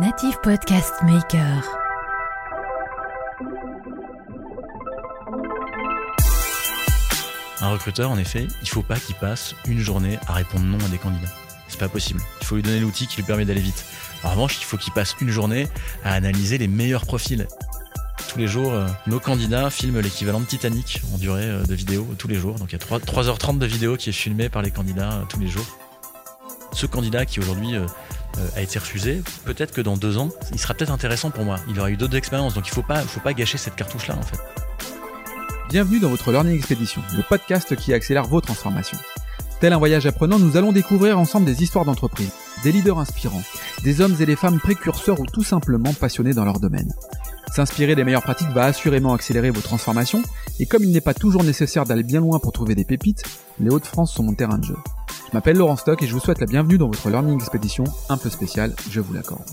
[0.00, 1.62] Native Podcast Maker.
[7.60, 10.88] Un recruteur, en effet, il faut pas qu'il passe une journée à répondre non à
[10.88, 11.28] des candidats.
[11.68, 12.20] C'est pas possible.
[12.40, 13.84] Il faut lui donner l'outil qui lui permet d'aller vite.
[14.24, 15.68] En revanche, il faut qu'il passe une journée
[16.02, 17.46] à analyser les meilleurs profils.
[18.28, 22.04] Tous les jours, euh, nos candidats filment l'équivalent de Titanic en durée euh, de vidéo
[22.18, 22.56] tous les jours.
[22.56, 25.22] Donc il y a 3, 3h30 de vidéo qui est filmée par les candidats euh,
[25.28, 25.66] tous les jours.
[26.72, 27.76] Ce candidat qui aujourd'hui
[28.56, 31.56] a été refusé, peut-être que dans deux ans, il sera peut-être intéressant pour moi.
[31.68, 34.38] Il aura eu d'autres expériences, donc il pas, faut pas gâcher cette cartouche-là en fait.
[35.68, 38.98] Bienvenue dans votre Learning Expedition, le podcast qui accélère vos transformations.
[39.60, 42.30] Tel un voyage apprenant, nous allons découvrir ensemble des histoires d'entreprise,
[42.62, 43.42] des leaders inspirants,
[43.82, 46.92] des hommes et des femmes précurseurs ou tout simplement passionnés dans leur domaine.
[47.52, 50.22] S'inspirer des meilleures pratiques va assurément accélérer vos transformations,
[50.58, 53.22] et comme il n'est pas toujours nécessaire d'aller bien loin pour trouver des pépites,
[53.60, 54.76] les Hauts-de-France sont mon terrain de jeu.
[55.28, 58.16] Je m'appelle Laurent Stock et je vous souhaite la bienvenue dans votre Learning Expedition un
[58.16, 59.44] peu spéciale, je vous l'accorde.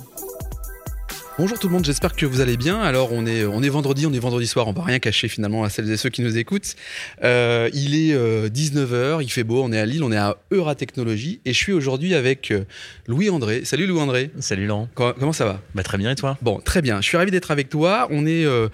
[1.37, 2.79] Bonjour tout le monde, j'espère que vous allez bien.
[2.81, 5.63] Alors on est on est vendredi, on est vendredi soir, on va rien cacher finalement
[5.63, 6.75] à celles et ceux qui nous écoutent.
[7.23, 8.13] Euh, il est
[8.49, 11.71] 19h, il fait beau, on est à Lille, on est à Euratechnologie et je suis
[11.73, 12.65] aujourd'hui avec euh,
[13.07, 13.65] Louis André.
[13.65, 14.29] Salut Louis André.
[14.39, 14.87] Salut Laurent.
[14.93, 15.61] Co- Comment ça va?
[15.73, 16.37] Bah, très bien et toi?
[16.43, 17.01] Bon, très bien.
[17.01, 18.07] Je suis ravi d'être avec toi.
[18.11, 18.67] On est, euh,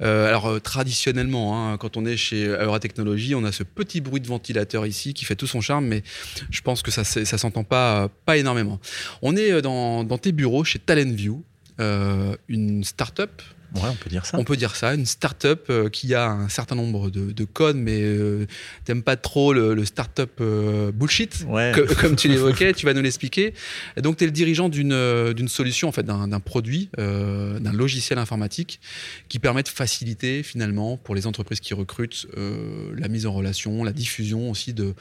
[0.00, 4.20] euh, alors euh, traditionnellement, hein, quand on est chez Euratechnologie, on a ce petit bruit
[4.20, 6.02] de ventilateur ici qui fait tout son charme, mais
[6.50, 8.80] je pense que ça, ça s'entend pas, euh, pas énormément.
[9.22, 11.42] On est euh, dans, dans tes bureaux chez TalentView, euh,
[11.78, 13.42] une start-up.
[13.74, 14.38] Ouais, on peut dire ça.
[14.38, 17.76] On peut dire ça, une start-up euh, qui a un certain nombre de, de codes,
[17.76, 18.46] mais euh,
[18.86, 21.72] t'aimes pas trop le, le start-up euh, bullshit, Ouais.
[21.74, 23.52] que- comme tu l'évoquais, tu vas nous l'expliquer.
[23.98, 27.72] Et donc, tu es le dirigeant d'une euh, solution, en fait, d'un produit, euh, d'un
[27.74, 28.80] logiciel informatique
[29.28, 33.84] qui permet de faciliter, finalement, pour les entreprises qui recrutent, euh, la mise en relation,
[33.84, 34.94] la diffusion aussi de,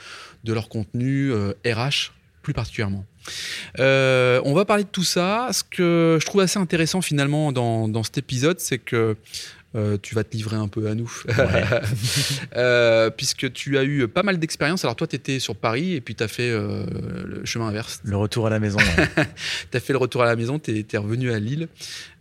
[0.44, 2.12] de leur contenu euh, RH,
[2.44, 3.06] plus particulièrement.
[3.80, 5.50] Euh, on va parler de tout ça.
[5.52, 9.16] Ce que je trouve assez intéressant, finalement, dans, dans cet épisode, c'est que
[9.76, 11.12] euh, tu vas te livrer un peu à nous.
[12.56, 14.84] Euh, puisque tu as eu pas mal d'expériences.
[14.84, 16.86] Alors, toi, tu étais sur Paris et puis tu as fait euh,
[17.25, 18.02] le chemin inverse.
[18.03, 18.80] Le retour à la maison.
[18.80, 19.25] ouais.
[19.72, 21.68] Tu as fait le retour à la maison, tu es, revenu à Lille.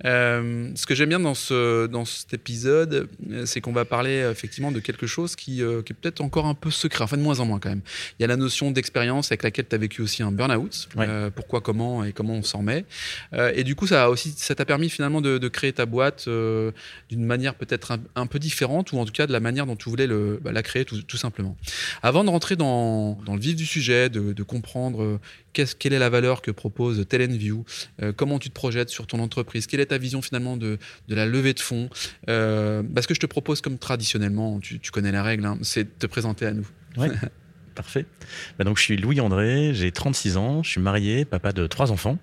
[0.04, 3.09] Ce que j'aime bien dans, ce, dans cet épisode,
[3.44, 6.70] c'est qu'on va parler effectivement de quelque chose qui, qui est peut-être encore un peu
[6.70, 7.82] secret, enfin de moins en moins quand même.
[8.19, 10.88] Il y a la notion d'expérience avec laquelle tu as vécu aussi un burn-out.
[10.97, 11.31] Ouais.
[11.34, 12.65] Pourquoi, comment et comment on s'en.
[13.32, 15.87] Euh, et du coup, ça a aussi, ça t'a permis finalement de, de créer ta
[15.87, 19.66] boîte d'une manière peut-être un, un peu différente, ou en tout cas de la manière
[19.66, 21.56] dont tu voulais le, bah, la créer tout, tout simplement.
[22.02, 25.20] Avant de rentrer dans, dans le vif du sujet, de, de comprendre euh,
[25.52, 27.64] quelle est la valeur que propose TalentView,
[28.02, 31.14] euh, comment tu te projettes sur ton entreprise, quelle est ta vision finalement de, de
[31.14, 31.88] la levée de fonds.
[32.28, 35.58] Euh, bah, ce que je te propose, comme traditionnellement, tu, tu connais la règle, hein,
[35.62, 36.66] c'est de te présenter à nous.
[36.96, 37.10] Ouais.
[37.75, 38.06] Parfait.
[38.58, 41.92] Bah, donc, je suis Louis André, j'ai 36 ans, je suis marié, papa de trois
[41.92, 42.19] enfants.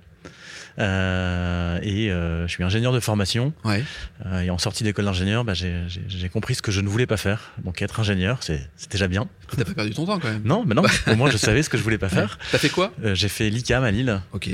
[0.80, 3.54] Euh, et euh, je suis ingénieur de formation.
[3.64, 3.84] Ouais.
[4.26, 7.18] Euh, et en sortie d'école d'ingénieur, bah, j'ai compris ce que je ne voulais pas
[7.18, 7.52] faire.
[7.64, 9.28] Donc, être ingénieur, c'est déjà bien.
[9.56, 10.42] T'as pas perdu ton temps quand même.
[10.46, 12.38] Non, mais non, au moins je savais ce que je voulais pas faire.
[12.52, 12.92] T'as fait quoi?
[13.14, 14.50] J'ai fait l'ICAM à Lille, Ok.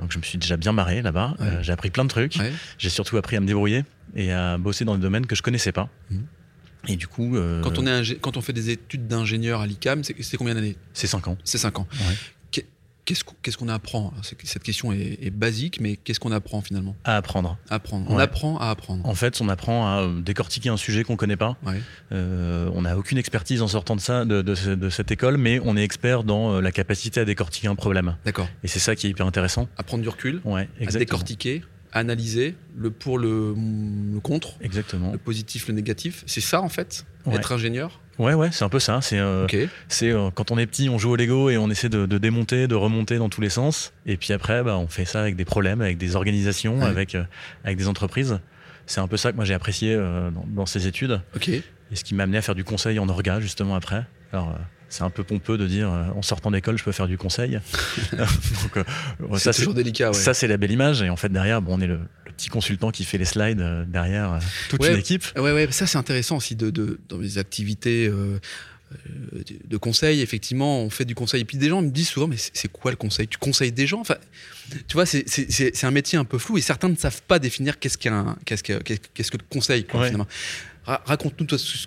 [0.00, 1.34] donc je me suis déjà bien marré là-bas.
[1.38, 1.58] Ouais.
[1.62, 2.38] J'ai appris plein de trucs.
[2.78, 3.84] J'ai surtout appris à me débrouiller
[4.14, 5.88] et à bosser dans des domaines que je connaissais pas.
[6.10, 6.24] Mhm.
[6.88, 9.66] Et du coup, euh, Quand, on est ingé- quand on fait des études d'ingénieur à
[9.68, 10.76] l'ICAM, c'est c'est combien d'années?
[10.92, 11.38] C'est 5 ans.
[11.44, 11.86] C'est 5 ans.
[11.92, 12.14] Ouais.
[13.04, 14.12] Qu'est- Qu'est-ce qu'on apprend?
[14.22, 16.94] Cette question est, est basique, mais qu'est-ce qu'on apprend finalement?
[17.02, 17.58] À apprendre.
[17.68, 18.06] Apprendre.
[18.08, 18.22] On Ouais.
[18.22, 19.04] apprend à apprendre.
[19.04, 21.56] En fait, on apprend à euh, décortiquer un sujet qu'on connaît pas.
[21.66, 21.80] Ouais.
[22.12, 25.36] Euh, on n'a aucune expertise en sortant de ça, de, de ce- de cette école,
[25.36, 28.16] mais on est expert dans euh, la capacité à décortiquer un problème.
[28.24, 28.48] D'accord.
[28.62, 29.68] Et c'est ça qui est hyper intéressant.
[29.76, 33.54] À prendre du recul, Ouais, à décortiquer, analyser le pour, le,
[34.12, 35.12] le contre, Exactement.
[35.12, 36.24] le positif, le négatif.
[36.26, 37.36] C'est ça en fait, Ouais.
[37.36, 38.00] être ingénieur?
[38.18, 39.00] Ouais, ouais, c'est un peu ça.
[39.00, 39.46] C'est euh.
[39.88, 42.18] C'est euh, quand on est petit, on joue au Lego et on essaie de, de
[42.18, 43.92] démonter, de remonter dans tous les sens.
[44.06, 46.84] Et puis après, bah, on fait ça avec des problèmes, avec des organisations, Ouais.
[46.84, 47.24] avec, euh,
[47.64, 48.38] avec des entreprises.
[48.86, 51.62] C'est un peu ça que moi j'ai apprécié euh, dans, dans ces études et
[51.96, 54.04] ce qui m'a amené à faire du conseil en orga justement après.
[54.32, 54.58] Alors
[54.92, 57.58] c'est un peu pompeux de dire euh, en sortant d'école je peux faire du conseil.
[58.12, 58.84] Donc, euh,
[59.32, 60.08] C'est ça c'est toujours délicat.
[60.08, 60.14] Ouais.
[60.14, 62.48] ça c'est la belle image et en fait derrière bon, on est le, le petit
[62.50, 64.38] consultant qui fait les slides euh, derrière
[64.68, 64.92] toute Ouais.
[64.92, 65.24] une équipe.
[65.36, 68.38] Ouais, ouais, ça c'est intéressant aussi de, de- dans les activités euh,
[69.66, 70.20] de conseil.
[70.20, 71.40] Effectivement, on fait du conseil.
[71.40, 73.26] Et puis des gens me disent souvent, mais c'est quoi le conseil?
[73.26, 74.00] Tu conseilles des gens?
[74.00, 74.16] Enfin,
[74.86, 77.96] tu vois, c'est- un métier un peu flou et certains ne savent pas définir qu'est-ce
[77.96, 79.84] qu'un, qu'est-ce que, qu'est-ce qu'est-ce que le conseil.
[79.84, 80.06] quoi, Ouais.
[80.08, 80.28] finalement.
[80.84, 81.86] Ra- Raconte-nous toi ce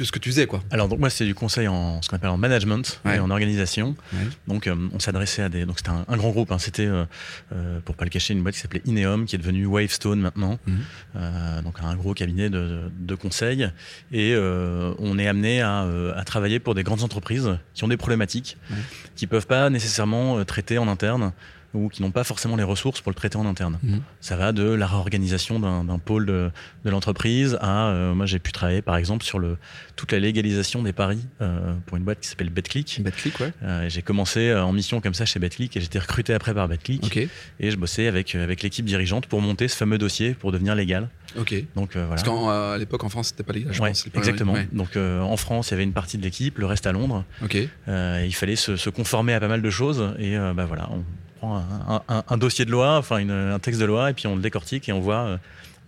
[0.00, 0.62] que, ce que tu faisais, quoi.
[0.70, 3.16] Alors donc moi c'est du conseil en ce qu'on appelle en management Ouais.
[3.16, 3.94] et en organisation.
[4.12, 4.18] Ouais.
[4.48, 6.50] Donc euh, on s'adressait à des donc c'était un, un grand groupe.
[6.52, 6.58] hein.
[6.58, 7.04] C'était euh,
[7.52, 10.58] euh, pour pas le cacher une boîte qui s'appelait Ineum qui est devenue Wavestone maintenant.
[10.66, 11.62] Mhm.
[11.64, 13.68] Donc un gros cabinet de, de conseil
[14.12, 15.86] et on est amené à,
[16.16, 18.76] à travailler pour des grandes entreprises qui ont des problématiques Ouais.
[19.16, 21.32] qui peuvent pas nécessairement traiter en interne
[21.72, 23.78] ou qui n'ont pas forcément les ressources pour le traiter en interne.
[23.82, 24.00] Mhm.
[24.20, 26.50] Ça va de la réorganisation d'un pôle de,
[26.84, 29.56] de l'entreprise à, euh, moi j'ai pu travailler par exemple sur le,
[29.94, 33.00] toute la légalisation des paris euh, pour une boîte qui s'appelle BetClick.
[33.02, 33.52] BetClick, ouais.
[33.62, 37.16] Euh, j'ai commencé en mission comme ça chez BetClick et j'étais recruté après par BetClick
[37.60, 41.08] et je bossais avec, avec l'équipe dirigeante pour monter ce fameux dossier pour devenir légal.
[41.38, 41.54] ok.
[41.76, 42.08] Donc voilà.
[42.08, 44.08] Parce qu'à l'époque, en France, c'était pas légal, je Ouais, pense.
[44.14, 44.54] exactement.
[44.54, 44.66] Ouais.
[44.72, 47.24] Donc en France, il y avait une partie de l'équipe, le reste à Londres.
[47.44, 47.56] Ok.
[47.86, 51.04] Il fallait se, se conformer à pas mal de choses et bah voilà, on
[51.42, 54.92] un, dossier de loi, enfin un texte de loi et puis on le décortique et
[54.92, 55.36] on voit, euh,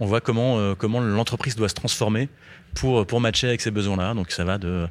[0.00, 2.28] on voit comment, euh, comment l'entreprise doit se transformer
[2.75, 4.14] pour, pour matcher avec ces besoins-là.
[4.14, 4.87] Donc ça va de,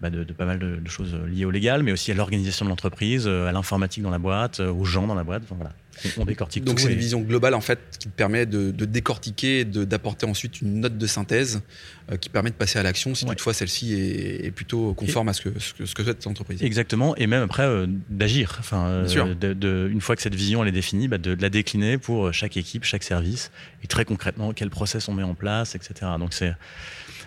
[0.00, 2.64] bah, de, de pas mal de, de choses liées au légal, mais aussi à l'organisation
[2.64, 5.42] de l'entreprise, euh, à l'informatique dans la boîte, euh, aux gens dans la boîte.
[5.44, 5.72] Enfin, voilà.
[6.18, 8.84] On, on décortique Donc c'est et- une vision globale en fait qui permet de, de
[8.84, 11.62] décortiquer, d'apporter ensuite une note de synthèse
[12.10, 13.30] euh, qui permet de passer à l'action si Ouais.
[13.30, 16.60] toutefois celle-ci est, est plutôt conforme à ce que, ce que, ce que souhaite l'entreprise.
[16.64, 18.56] Exactement, et même après euh, d'agir.
[18.58, 21.48] Enfin, euh, de- de- une fois que cette vision elle est définie, bah, de, la
[21.48, 23.52] décliner pour chaque équipe, chaque service,
[23.84, 25.94] et très concrètement quel process on met en place, etc.
[26.18, 26.54] Donc c'est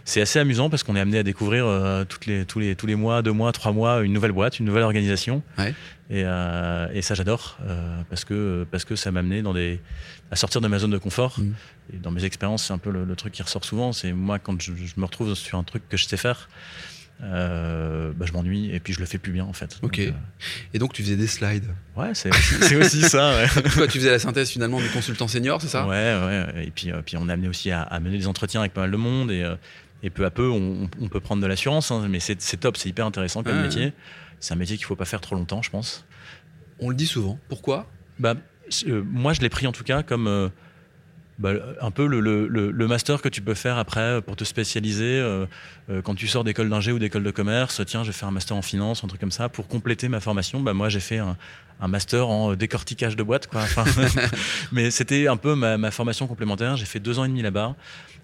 [0.10, 2.88] c'est assez amusant parce qu'on est amené à découvrir euh, toutes les, tous, les, tous
[2.88, 5.44] les mois, deux mois, trois mois, une nouvelle boîte, une nouvelle organisation.
[5.58, 5.74] Ouais.
[6.10, 9.82] Et, euh, et ça j'adore euh, parce que parce que ça m'a amené dans des
[10.32, 11.38] à sortir de ma zone de confort.
[11.40, 11.54] Mm.
[11.94, 13.92] Et dans mes expériences, c'est un peu le, le truc qui ressort souvent.
[13.92, 16.48] C'est moi quand je, je me retrouve sur un truc que je sais faire.
[17.24, 19.78] euh, bah, je m'ennuie et puis je le fais plus bien en fait.
[19.82, 19.98] Ok.
[19.98, 20.12] Donc, euh,
[20.74, 21.68] Et donc tu faisais des slides.
[21.96, 23.36] Ouais, c'est c'est aussi ça.
[23.36, 23.48] Ouais.
[23.74, 25.88] Toi, tu faisais la synthèse finalement du consultant senior, c'est ça?
[25.88, 26.66] Ouais, ouais.
[26.68, 28.82] Et puis, euh, puis on est amené aussi à, à mener des entretiens avec pas
[28.82, 29.44] mal de monde et,
[30.04, 31.92] et peu à peu on, on peut prendre de l'assurance.
[31.92, 33.94] hein, mais c'est top, c'est hyper intéressant comme métier.
[34.40, 36.06] C'est un métier qu'il faut pas faire trop longtemps, je pense.
[36.80, 37.40] On le dit souvent.
[37.50, 37.90] Pourquoi?
[38.20, 38.36] Bah,
[38.88, 40.50] euh, moi, je l'ai pris en tout cas comme euh,
[41.40, 44.44] bah, un peu le, le- le- le master que tu peux faire après pour te
[44.44, 45.06] spécialiser.
[45.20, 45.46] euh,
[46.04, 48.56] quand tu sors d'école d'ingé ou d'école de commerce, tiens, je vais faire un master
[48.58, 49.50] en finance, un truc comme ça.
[49.50, 51.36] Pour compléter ma formation, bah, moi, j'ai fait un,
[51.80, 53.48] un master en décortiquage de boîtes.
[53.48, 53.62] Quoi.
[53.62, 53.86] Enfin,
[54.72, 56.76] mais c'était un peu ma, ma formation complémentaire.
[56.76, 57.76] J'ai fait deux ans et demi là-bas.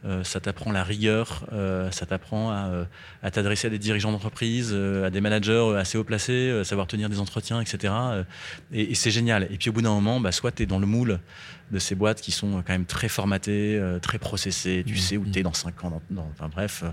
[0.06, 2.86] Euh, ça t'apprend la rigueur, euh, ça t'apprend à, euh,
[3.22, 7.10] à t'adresser à des dirigeants d'entreprise, euh, à des managers assez haut placés, savoir tenir
[7.10, 7.94] des entretiens, etc.
[8.74, 9.48] Et, et c'est génial.
[9.50, 11.20] Et puis au bout d'un moment, bah, soit tu es dans le moule
[11.72, 15.24] de ces boîtes qui sont quand même très formatées, très processées, tu Mmh, sais où
[15.24, 15.32] mmh.
[15.32, 15.90] tu es dans 5 ans.
[15.90, 16.84] dans- dans- enfin bref,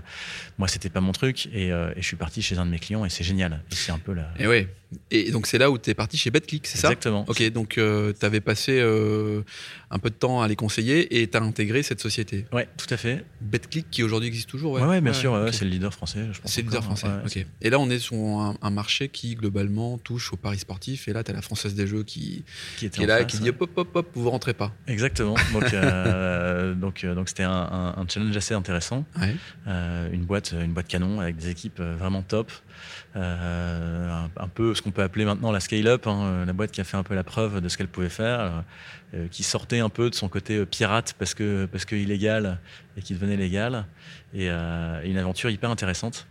[0.57, 3.03] moi c'était pas mon truc et, et je suis parti chez un de mes clients
[3.03, 3.61] et c'est génial.
[3.71, 4.29] Et c'est un peu la...
[4.39, 4.73] Et ouais.
[5.09, 6.87] Et donc c'est là où tu es parti chez BetClick, c'est ça?
[6.89, 7.23] Exactement.
[7.27, 9.41] Ok, donc tu avais passé euh,
[9.89, 12.45] un peu de temps à les conseiller et tu as intégré cette société.
[12.51, 13.23] Ouais, tout à fait.
[13.39, 16.27] BetClick qui aujourd'hui existe toujours Ouais, ouais, bien sûr, ouais, c'est le leader français.
[16.31, 17.07] je pense C'est le leader français.
[17.07, 17.45] ouais, ok.
[17.61, 21.07] Et là, on est sur un, un marché qui, globalement, touche au paris sportif.
[21.07, 22.43] Et là, tu as la Française des Jeux qui,
[22.77, 24.73] Qui, était qui est là et qui dit hop, hop, hop, hop, vous rentrez pas.
[24.87, 25.35] Exactement.
[25.53, 29.05] Donc, euh, donc, euh, donc c'était un, un- un challenge assez intéressant.
[29.19, 29.35] Ouais.
[29.67, 32.51] Euh, une boîte, une boîte canon avec des équipes euh, vraiment top.
[33.17, 36.79] Euh, un, un peu ce qu'on peut appeler maintenant la scale-up, hein, la boîte qui
[36.79, 38.49] a fait un peu la preuve de ce qu'elle pouvait faire, euh,
[39.15, 42.57] euh, qui sortait un peu de son côté euh, pirate parce que parce que illégal
[42.95, 43.85] et qui devenait légal,
[44.33, 46.25] et, euh, une aventure hyper intéressante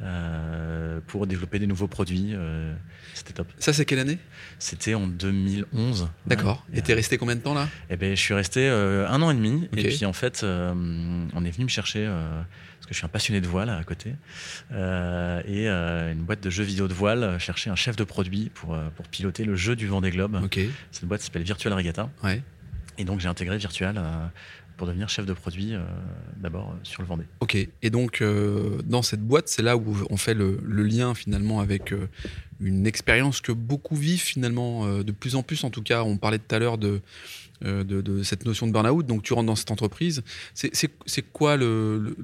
[0.00, 2.30] euh, pour développer des nouveaux produits.
[2.32, 2.74] euh,
[3.14, 3.46] C'était top.
[3.58, 4.18] Ça, c'est quelle année?
[4.58, 6.08] C'était en 2011.
[6.26, 6.64] D'accord.
[6.72, 6.78] Ouais.
[6.78, 7.68] Et t'es resté combien de temps là?
[7.90, 9.68] Eh ben, je suis resté euh, un an et demi.
[9.76, 10.72] Et puis, en fait, euh,
[11.34, 12.42] on est venu me chercher, euh,
[12.82, 14.14] parce que je suis un passionné de voile à côté,
[14.72, 18.02] euh, et euh, une boîte de jeux vidéo de voile, euh, chercher un chef de
[18.02, 20.40] produit pour, pour piloter le jeu du Vendée Globe.
[20.42, 20.58] Ok.
[20.90, 22.10] Cette boîte s'appelle Virtual Regatta.
[22.24, 22.42] Ouais.
[22.98, 24.02] Et donc, j'ai intégré Virtual
[24.76, 25.80] pour devenir chef de produit, euh,
[26.38, 27.26] d'abord sur le Vendée.
[27.38, 27.56] Ok.
[27.82, 31.60] Et donc, euh, dans cette boîte, c'est là où on fait le, le lien finalement
[31.60, 32.08] avec euh,
[32.58, 36.02] une expérience que beaucoup vivent finalement, de plus en plus en tout cas.
[36.02, 37.00] On parlait tout à l'heure de,
[37.60, 39.06] de, de cette notion de burn-out.
[39.06, 40.22] Donc, tu rentres dans cette entreprise.
[40.54, 40.72] C'est-
[41.32, 42.16] quoi le.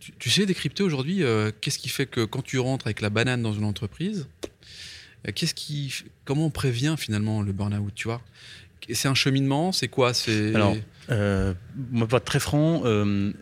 [0.00, 3.10] Tu, tu sais décrypter aujourd'hui euh, qu'est-ce qui fait que quand tu rentres avec la
[3.10, 4.26] banane dans une entreprise,
[5.28, 8.20] euh, qu'est-ce qui, comment on prévient finalement le burn-out, tu vois?
[8.92, 10.12] C'est un cheminement, c'est quoi?
[10.14, 10.76] C'est Alors,
[11.10, 11.52] Euh,
[11.90, 12.82] moi, pour être très franc,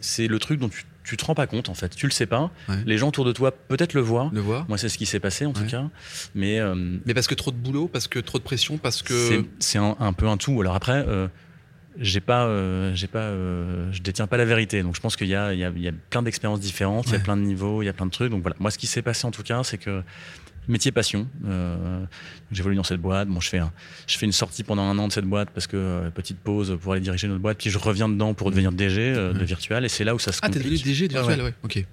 [0.01, 1.95] c'est le truc dont tu, tu te rends pas compte, en fait.
[1.97, 2.51] Tu le sais pas.
[2.69, 2.77] Ouais.
[2.87, 4.31] Les gens autour de toi peut-être le voient.
[4.33, 4.65] le.
[4.69, 5.89] Moi, c'est ce qui s'est passé, en tout cas.
[6.37, 6.61] Mais.
[6.61, 6.75] euh,
[7.07, 9.79] Mais parce que trop de boulot, parce que trop de pression, parce que C'est- C'est
[9.79, 10.61] un, un peu un tout.
[10.61, 11.27] Alors après, euh,
[11.99, 14.83] j'ai pas, euh, j'ai pas, euh, je détiens pas la vérité.
[14.83, 17.07] Donc je pense qu'il y a, il y, a, il y a plein d'expériences différentes,
[17.09, 18.31] il y a plein de niveaux, il y a plein de trucs.
[18.31, 18.57] Donc voilà.
[18.61, 20.03] Moi, ce qui s'est passé en tout cas, c'est que
[20.69, 21.27] métier passion.
[21.47, 22.05] Euh,
[22.53, 23.29] J'évolue dans cette boîte.
[23.29, 23.73] Bon, je fais, un-
[24.07, 26.79] je fais une sortie pendant un an de cette boîte parce que euh, petite pause
[26.81, 27.59] pour aller diriger notre boîte.
[27.59, 29.45] Puis je reviens dedans pour devenir DG euh, de.
[29.45, 29.85] Virtual.
[29.85, 30.81] Et c'est là où ça se ah t'es complique.
[30.85, 31.55] devenu DG de ouais.
[31.65, 31.85] Ok.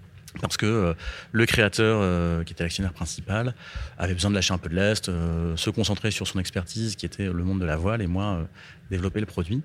[0.41, 0.93] parce que euh,
[1.31, 3.55] le créateur, euh, qui était l'actionnaire principal,
[3.97, 7.07] avait besoin de lâcher un peu de l'est, euh, se concentrer sur son expertise, qui
[7.07, 8.43] était le monde de la voile, et moi, euh,
[8.89, 9.61] développer le produit.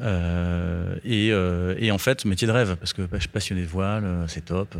[0.00, 3.66] Euh, et, euh, et en fait, métier de rêve, parce que je suis passionné de
[3.66, 4.74] voile, euh, c'est top.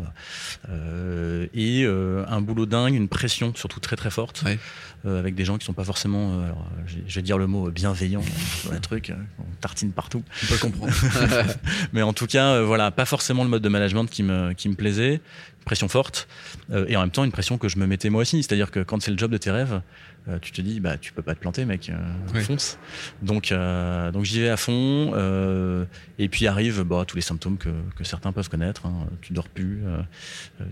[0.68, 4.58] Euh, et un boulot dingue, une pression surtout très très forte, Ouais.
[5.04, 8.22] avec des gens qui sont pas forcément, alors, je vais dire le mot bienveillant,
[8.60, 10.22] sur un truc, euh, on tartine partout.
[10.42, 10.92] On peut le comprendre.
[11.92, 14.74] Mais en tout cas, voilà, pas forcément le mode de management qui me, qui me
[14.74, 15.20] plaisait,
[15.64, 16.28] pression forte,
[16.88, 18.42] et en même temps une pression que je me mettais moi aussi.
[18.42, 19.80] C'est-à-dire que quand c'est le job de tes rêves,
[20.28, 22.78] euh, tu te dis, bah, tu peux pas te planter, mec, euh, fonce.
[23.22, 25.84] Donc, euh, donc j'y vais à fond, euh,
[26.18, 28.86] et puis arrivent bah, tous les symptômes que, que certains peuvent connaître.
[28.86, 29.06] hein.
[29.20, 29.82] Tu dors plus,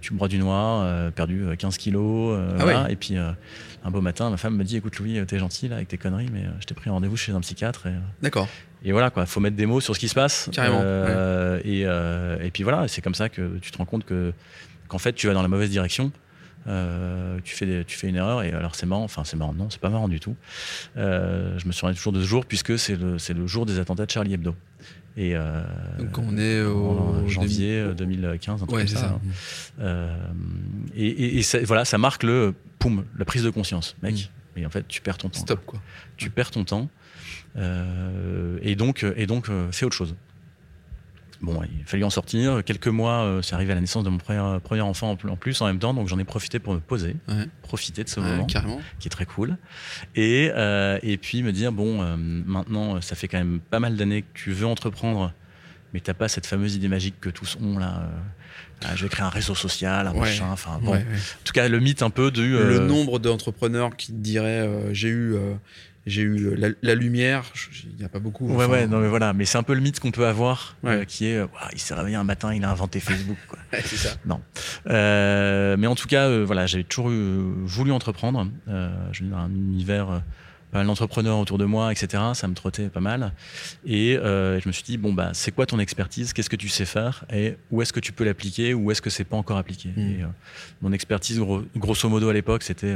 [0.01, 2.91] tu broies du noir, perdu euh, 15 kilos, Ah voilà.
[2.91, 5.89] et puis un beau matin, ma femme me dit, écoute Louis, t'es gentil là avec
[5.89, 7.87] tes conneries, mais je t'ai pris un rendez-vous chez un psychiatre.
[7.87, 8.49] Et, D'accord.
[8.85, 10.49] et voilà, quoi, faut mettre des mots sur ce qui se passe.
[10.53, 10.83] Carrément,
[11.65, 14.33] et, et puis voilà, c'est comme ça que tu te rends compte que
[14.89, 16.13] qu'en fait tu vas dans la mauvaise direction.
[16.67, 19.55] Euh, tu fais des- tu fais une erreur et alors c'est marrant enfin c'est marrant
[19.55, 20.37] non c'est pas marrant du tout
[20.99, 23.79] Euh, je me souviens toujours de ce jour puisque c'est le c'est le jour des
[23.79, 24.55] attentats de Charlie Hebdo
[25.17, 25.63] et euh,
[25.99, 26.67] Donc on est en
[27.25, 29.19] au janvier demi- euh, 2015 un truc Ouais, comme ça, ça.
[29.83, 30.07] hein.
[30.95, 34.67] Et, et- et ça- voilà ça marque le poum la prise de conscience mec et
[34.67, 35.81] en fait tu perds ton temps Stop quoi.
[36.19, 36.91] tu perds ton temps
[38.63, 40.15] et donc et donc fais autre chose.
[41.43, 42.63] Bon, il a fallu en sortir.
[42.65, 45.61] Quelques mois, euh, c'est arrivé à la naissance de mon premier, premier enfant en plus-
[45.63, 47.47] en même temps, donc j'en ai profité pour me poser, Ouais.
[47.63, 48.81] profiter de ce moment carrément.
[48.99, 49.57] qui est très cool,
[50.15, 53.97] et euh, et puis me dire bon, euh, maintenant ça fait quand même pas mal
[53.97, 55.33] d'années que tu veux entreprendre,
[55.95, 58.03] mais t'as pas cette fameuse idée magique que tous ont là.
[58.03, 58.19] euh,
[58.85, 60.21] ah, je vais créer un réseau social, un Ouais.
[60.21, 60.49] machin.
[60.53, 61.05] Enfin bon, Ouais, ouais.
[61.05, 64.93] en tout cas le mythe un peu du euh, Le nombre d'entrepreneurs qui diraient euh,
[64.93, 65.55] j'ai eu euh,
[66.07, 67.45] j'ai eu la, la lumière,
[67.85, 68.47] il n'y a pas beaucoup.
[68.49, 69.33] Ouais, enfin, ouais, non, mais voilà.
[69.33, 70.91] Mais c'est un peu le mythe qu'on peut avoir, Ouais.
[71.01, 73.37] euh, qui est, euh, il s'est réveillé un matin, il a inventé Facebook.
[73.49, 73.59] Quoi.
[73.85, 74.11] c'est ça.
[74.89, 78.49] Euh, mais en tout cas, euh, voilà, j'avais toujours eu- voulu entreprendre.
[78.69, 80.19] Euh, je viens d'un univers, euh,
[80.73, 82.23] pas mal d'entrepreneurs autour de moi, etc.
[82.35, 83.33] Ça me trottait pas mal.
[83.85, 86.33] Et euh, je me suis dit, bon, bah, c'est quoi ton expertise?
[86.33, 87.25] Qu'est-ce que tu sais faire?
[87.33, 88.73] Et où est-ce que tu peux l'appliquer?
[88.73, 89.89] Ou est-ce que c'est pas encore appliqué?
[89.95, 90.01] Mm.
[90.01, 90.27] Et, euh,
[90.81, 92.95] Mon expertise, gros- grosso modo, à l'époque, c'était.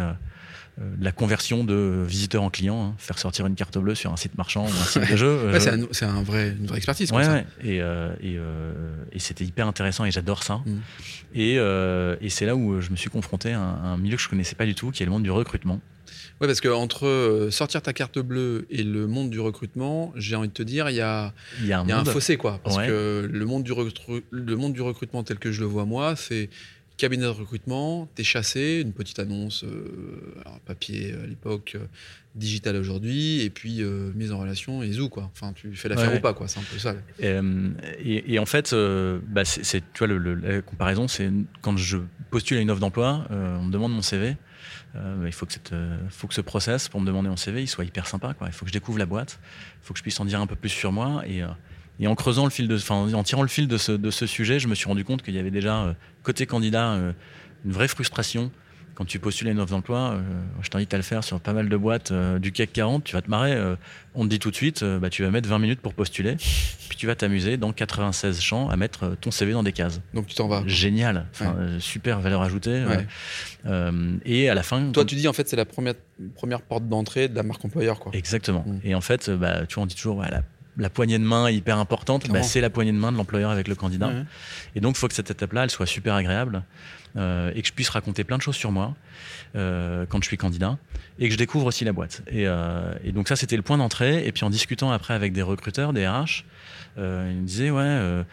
[0.80, 2.94] Euh, la conversion de visiteurs en clients, hein.
[2.98, 5.26] faire sortir une carte bleue sur un site marchand ou un site de jeu.
[5.28, 5.60] euh, Ouais,
[5.92, 7.10] c'est un- vrai, une vraie expertise.
[7.10, 7.32] comme Ouais, ça.
[7.34, 7.46] ouais.
[7.62, 8.72] Et, euh, et, euh,
[9.12, 10.62] et c'était hyper intéressant et j'adore ça.
[10.66, 10.78] Mm.
[11.34, 14.28] Et, et c'est là où je me suis confronté à un, un milieu que je
[14.28, 15.80] connaissais pas du tout, qui est le monde du recrutement.
[16.40, 20.48] Ouais, parce que entre sortir ta carte bleue et le monde du recrutement, j'ai envie
[20.48, 22.08] de te dire, il y a, Il y a un il y a un monde.
[22.08, 22.58] fossé, quoi.
[22.64, 25.84] Parce que le monde, du recru- le monde du recrutement tel que je le vois
[25.84, 26.50] moi, c'est
[26.96, 31.84] cabinet de recrutement, t'es chassé, une petite annonce, euh, alors, papier à l'époque, euh,
[32.34, 35.30] digital aujourd'hui, et puis euh, mise en relation et zou, quoi.
[35.32, 36.18] Enfin, tu fais l'affaire Ouais.
[36.18, 36.46] ou pas, quoi.
[36.48, 36.94] C'est un peu ça.
[37.22, 41.30] Euh, et, et en fait, euh, bah, c'est, tu vois, le- le- la comparaison, c'est
[41.62, 41.98] quand je
[42.30, 44.36] postule à une offre d'emploi, euh, on me demande mon CV.
[44.96, 47.62] Euh, il faut que, cette, euh, faut que ce process pour me demander mon CV,
[47.62, 48.32] il soit hyper sympa.
[48.34, 48.46] Quoi.
[48.48, 49.40] Il faut que je découvre la boîte,
[49.82, 51.22] il faut que je puisse en dire un peu plus sur moi.
[51.26, 51.48] Et, euh,
[52.00, 54.58] et en creusant le fil de, en tirant le fil de ce, de ce sujet,
[54.60, 55.92] je me suis rendu compte qu'il y avait déjà euh,
[56.24, 57.12] côté candidat euh,
[57.64, 58.50] une vraie frustration.
[58.96, 60.22] Quand tu postules à une offre d'emploi, euh,
[60.62, 63.14] je t'invite à le faire sur pas mal de boîtes euh, du CAC 40, tu
[63.16, 63.52] vas te marrer.
[63.52, 63.74] euh,
[64.14, 66.36] on te dit tout de suite, bah, tu vas mettre 20 minutes pour postuler,
[66.88, 70.00] puis tu vas t'amuser dans 96 champs à mettre ton CV dans des cases.
[70.14, 70.62] Donc tu t'en vas.
[70.68, 71.80] Génial, Enfin, Ouais.
[71.80, 72.84] super valeur ajoutée.
[72.84, 73.04] Ouais.
[74.24, 75.94] et à la fin, Toi, quand- tu dis en fait, c'est la première,
[76.36, 78.12] première porte d'entrée de la marque employeur, quoi.
[78.14, 78.64] Exactement.
[78.64, 78.78] Mm.
[78.84, 80.42] Et en fait, bah, tu vois, on dit toujours ouais, la,
[80.76, 82.28] la poignée de main est hyper importante.
[82.28, 84.08] Bah, c'est la poignée de main de l'employeur avec le candidat.
[84.08, 84.24] Ouais.
[84.74, 86.62] Et donc, il faut que cette étape-là, elle soit super agréable
[87.16, 88.94] euh, et que je puisse raconter plein de choses sur moi
[89.54, 90.78] euh, quand je suis candidat
[91.18, 92.22] et que je découvre aussi la boîte.
[92.26, 94.26] Et, euh, et donc ça, c'était le point d'entrée.
[94.26, 96.44] Et puis en discutant après avec des recruteurs, des RH,
[96.98, 98.24] euh, ils me disaient ouais.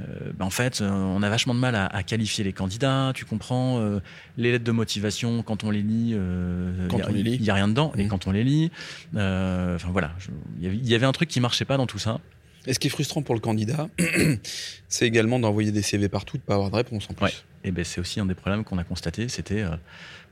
[0.00, 3.12] Euh, bah, en fait, euh, on a vachement de mal à, à qualifier les candidats.
[3.14, 4.00] Tu comprends euh,
[4.36, 6.12] les lettres de motivation quand on les lit.
[6.14, 7.92] euh, a- il y a rien dedans.
[7.96, 8.08] Et Mhm.
[8.08, 8.70] quand on les lit,
[9.14, 10.12] enfin voilà,
[10.60, 12.20] il y avait- un truc qui marchait pas dans tout ça.
[12.66, 13.88] Et ce qui est frustrant pour le candidat,
[14.88, 17.24] c'est également d'envoyer des CV partout, de pas avoir de réponse en plus.
[17.26, 17.32] Ouais.
[17.64, 19.70] Et ben c'est aussi un des problèmes qu'on a constaté, c'était euh,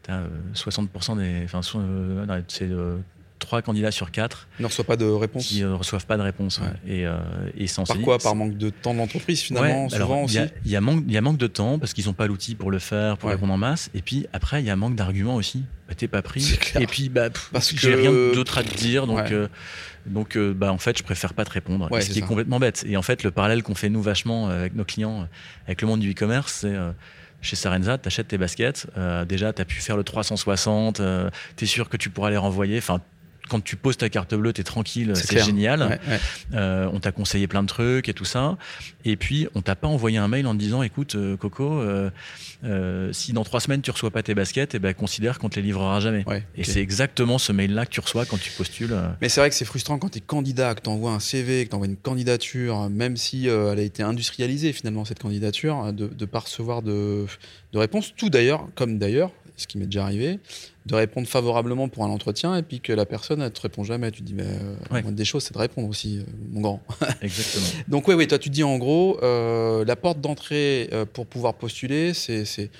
[0.02, 1.60] t'as, euh, 60% des, enfin
[2.48, 2.66] c'est
[3.46, 5.46] trois candidats sur quatre ne reçoit pas de réponse.
[5.46, 6.58] qui ne reçoivent pas de réponse.
[6.60, 6.66] ouais.
[6.92, 7.16] Et, euh,
[7.56, 8.18] et Par quoi?
[8.18, 10.34] Par manque de temps de l'entreprise, finalement, Ouais, souvent il aussi?
[10.34, 12.70] y a- Il y, y a manque de temps parce qu'ils n'ont pas l'outil pour
[12.70, 13.34] le faire, pour Ouais.
[13.34, 13.88] répondre en masse.
[13.94, 15.64] Et puis après, il y a manque d'arguments aussi.
[15.88, 16.58] Bah, t'es pas pris.
[16.80, 19.06] Et puis, bah, pff, Parce j'ai que- rien d'autre à te dire.
[19.06, 19.46] Donc, euh,
[20.06, 21.88] donc euh, bah, en fait, je préfère pas te répondre.
[21.92, 22.84] Ce c'est qui est complètement bête.
[22.88, 25.26] Et en fait, le parallèle qu'on fait nous vachement euh, avec nos clients, euh,
[25.66, 26.74] avec le monde du e-commerce, c'est.
[26.74, 26.90] euh,
[27.42, 31.00] chez Sarenza, tu achètes tes baskets, euh, déjà tu as pu faire le 360,
[31.56, 33.00] tu es sûr que tu pourras les renvoyer, enfin
[33.48, 35.82] quand tu poses ta carte bleue, tu es tranquille, C'est génial.
[35.82, 36.20] Ouais, ouais.
[36.54, 38.56] Euh, on t'a conseillé plein de trucs et tout ça.
[39.04, 41.80] Et puis, on t'a pas envoyé un mail en te disant écoute, euh, Coco,
[42.64, 45.56] euh, si dans trois semaines tu reçois pas tes baskets, eh ben, considère qu'on te
[45.56, 46.24] les livrera jamais.
[46.26, 48.96] Ouais, Et c'est exactement ce mail-là que tu reçois quand tu postules.
[49.20, 51.64] Mais c'est vrai que c'est frustrant quand tu es candidat, que tu envoies un CV,
[51.64, 55.92] que tu envoies une candidature, même si euh, elle a été industrialisée finalement, cette candidature,
[55.92, 57.26] de ne pas recevoir de,
[57.72, 58.14] de réponse.
[58.16, 60.38] Tout d'ailleurs, comme d'ailleurs, ce qui m'est déjà arrivé,
[60.86, 64.10] de répondre favorablement pour un entretien et puis que la personne ne te répond jamais.
[64.10, 65.02] Tu te dis, mais euh, Ouais.
[65.02, 66.82] des choses, c'est de répondre aussi, euh, mon grand.
[67.22, 67.66] Exactement.
[67.88, 72.12] Donc, oui, oui, toi, tu dis en gros, euh, la porte d'entrée pour pouvoir postuler,
[72.14, 72.70] c'est.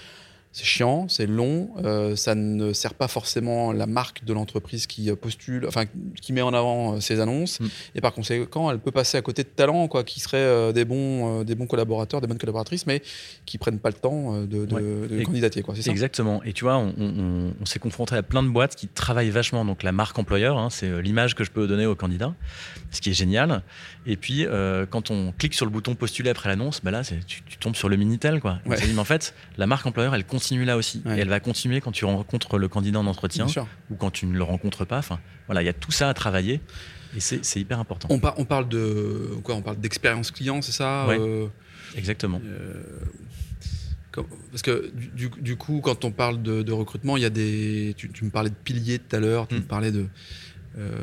[0.56, 5.10] C'est- chiant, c'est long, euh, ça ne sert pas forcément la marque de l'entreprise qui
[5.10, 5.84] euh, postule, enfin
[6.20, 7.66] qui met en avant euh, ses annonces, Mm.
[7.96, 10.84] et par conséquent, elle peut passer à côté de talents, quoi, qui seraient euh, des
[10.84, 13.02] bons, euh, des bons collaborateurs, des bonnes collaboratrices, mais
[13.44, 14.82] qui prennent pas le temps euh, de, de, Ouais.
[15.08, 15.74] de Et- candidater, quoi.
[15.74, 15.90] Ça?
[15.90, 16.42] Exactement.
[16.44, 19.64] Et tu vois, on, on- on s'est confronté à plein de boîtes qui travaillent vachement.
[19.64, 22.34] Donc la marque employeur, hein, c'est euh, l'image que je peux donner aux candidats,
[22.90, 23.62] ce qui est génial.
[24.06, 27.42] Et puis euh, quand on clique sur le bouton postuler après l'annonce, bah là, tu,
[27.42, 28.58] tu tombes sur le minitel, quoi.
[28.66, 28.80] On Ouais.
[28.80, 31.02] dit, mais en fait, la marque employeur, elle continue là aussi.
[31.04, 31.16] Ouais.
[31.18, 33.46] Et elle va continuer quand tu rencontres le candidat en entretien
[33.90, 34.98] ou quand tu ne le rencontres pas.
[34.98, 36.60] Enfin, voilà, il y a tout ça à travailler.
[37.16, 38.08] Et c'est hyper important.
[38.10, 39.54] On, par- on parle de quoi?
[39.56, 41.06] On parle d'expérience client, c'est ça?
[41.08, 41.18] Ouais.
[41.18, 41.46] Euh,
[41.96, 42.40] Exactement.
[42.44, 42.82] Euh,
[44.12, 47.30] comme- parce que du, du- coup, quand on parle de, de recrutement, il y a
[47.30, 47.94] des.
[47.96, 49.58] Tu, tu me parlais de piliers tout à l'heure, tu Mm.
[49.58, 50.06] me parlais de
[50.78, 51.02] euh,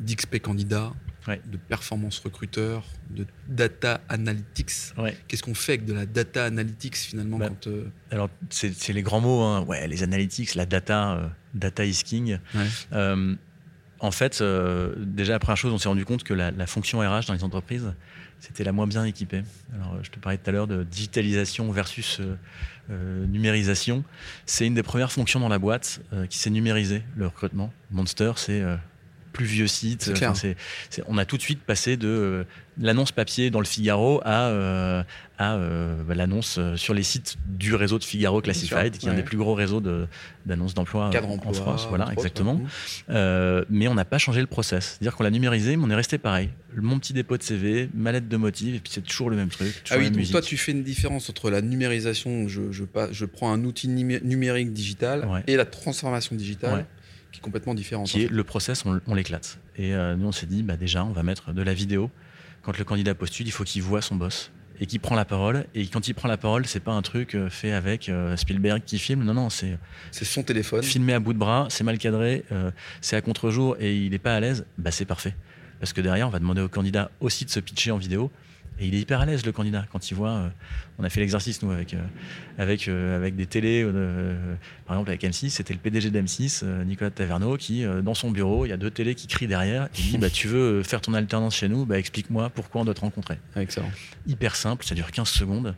[0.00, 0.92] d'XP candidat,
[1.28, 1.40] Ouais.
[1.46, 4.72] de performance recruteur, de data analytics.
[4.98, 5.16] Ouais.
[5.28, 9.02] Qu'est-ce qu'on fait avec de la data analytics finalement Bah, quand euh, Alors, c'est les
[9.02, 9.62] grands mots, hein.
[9.66, 12.38] ouais, les analytics, la data, euh, data is king.
[12.92, 13.34] Euh,
[14.00, 16.98] en fait, euh, déjà, la première chose, on s'est rendu compte que la, la fonction
[16.98, 17.92] RH dans les entreprises,
[18.40, 19.42] c'était la moins bien équipée.
[19.74, 22.20] Alors, je te parlais tout à l'heure de digitalisation versus
[22.90, 24.02] euh, numérisation.
[24.44, 27.72] C'est une des premières fonctions dans la boîte euh, qui s'est numérisée, le recrutement.
[27.92, 28.76] Monster, c'est euh,
[29.32, 30.02] plus vieux site.
[30.02, 30.30] C'est clair.
[30.30, 30.56] Enfin, c'est-
[30.90, 32.44] c'est- on a tout de suite passé de euh,
[32.80, 35.02] l'annonce papier dans le Figaro à, euh,
[35.38, 39.14] à euh, bah, l'annonce sur les sites du réseau de Figaro Classified, qui est un
[39.14, 40.06] des plus gros réseaux de-
[40.46, 41.10] d'annonces d'emploi
[41.46, 41.86] en France.
[41.88, 42.60] Voilà, exactement.
[43.08, 44.96] mais on n'a pas changé le process.
[44.98, 46.50] C'est-à-dire qu'on l'a numérisé, mais on est resté pareil.
[46.76, 49.48] Mon petit dépôt de CV, ma lettre de motif, et puis c'est toujours le même
[49.48, 49.82] truc.
[49.90, 50.32] Ah oui, donc musique.
[50.32, 53.88] toi tu fais une différence entre la numérisation, je, je, pas- je prends un outil
[53.88, 55.42] numé- numérique digital, Ouais.
[55.46, 56.84] et la transformation digitale, Ouais.
[57.32, 58.08] Qui est complètement différente.
[58.08, 59.58] qui est le process, on, on l'éclate.
[59.76, 62.10] Et euh, nous, on s'est dit, bah, déjà, on va mettre de la vidéo.
[62.62, 65.66] Quand le candidat postule, il faut qu'il voit son boss et qu'il prend la parole.
[65.74, 68.82] Et quand il prend la parole, c'est pas un truc euh, fait avec euh, Spielberg
[68.84, 69.24] qui filme.
[69.24, 69.78] Non, non, c'est
[70.10, 70.82] C'est son téléphone.
[70.82, 74.18] filmé à bout de bras, c'est mal cadré, euh, c'est à contre-jour et il n'est
[74.18, 74.64] pas à l'aise.
[74.78, 75.34] Bah, c'est parfait.
[75.80, 78.30] Parce que derrière, on va demander au candidat aussi de se pitcher en vidéo.
[78.78, 80.30] Et il est hyper à l'aise, le candidat, quand il voit.
[80.30, 80.48] euh,
[80.98, 82.02] on a fait l'exercice, nous, avec, euh,
[82.58, 83.82] avec, euh, avec des télés.
[84.86, 88.66] par exemple, avec M6, c'était le PDG d'M6, euh, Nicolas Taverneau, qui, dans son bureau,
[88.66, 89.88] il y a deux télés qui crient derrière.
[89.98, 92.94] Il dit bah, Tu veux faire ton alternance chez nous bah, Explique-moi pourquoi on doit
[92.94, 93.38] te rencontrer.
[93.56, 93.90] Excellent.
[94.26, 95.74] Hyper simple, ça dure 15 secondes.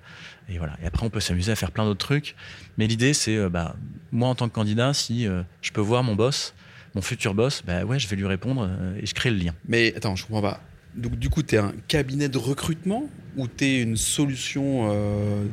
[0.48, 0.76] Et voilà.
[0.82, 2.34] Et après, on peut s'amuser à faire plein d'autres trucs.
[2.76, 3.76] Mais l'idée, c'est, bah,
[4.12, 5.26] moi, en tant que candidat, si
[5.62, 6.54] je peux voir mon boss,
[6.94, 9.54] mon futur boss, bah ouais, je vais lui répondre et je crée le lien.
[9.66, 10.60] Mais attends, je comprends pas.
[10.96, 14.90] Donc, du coup, tu es un cabinet de recrutement ou tu es une solution.
[14.92, 15.44] Euh,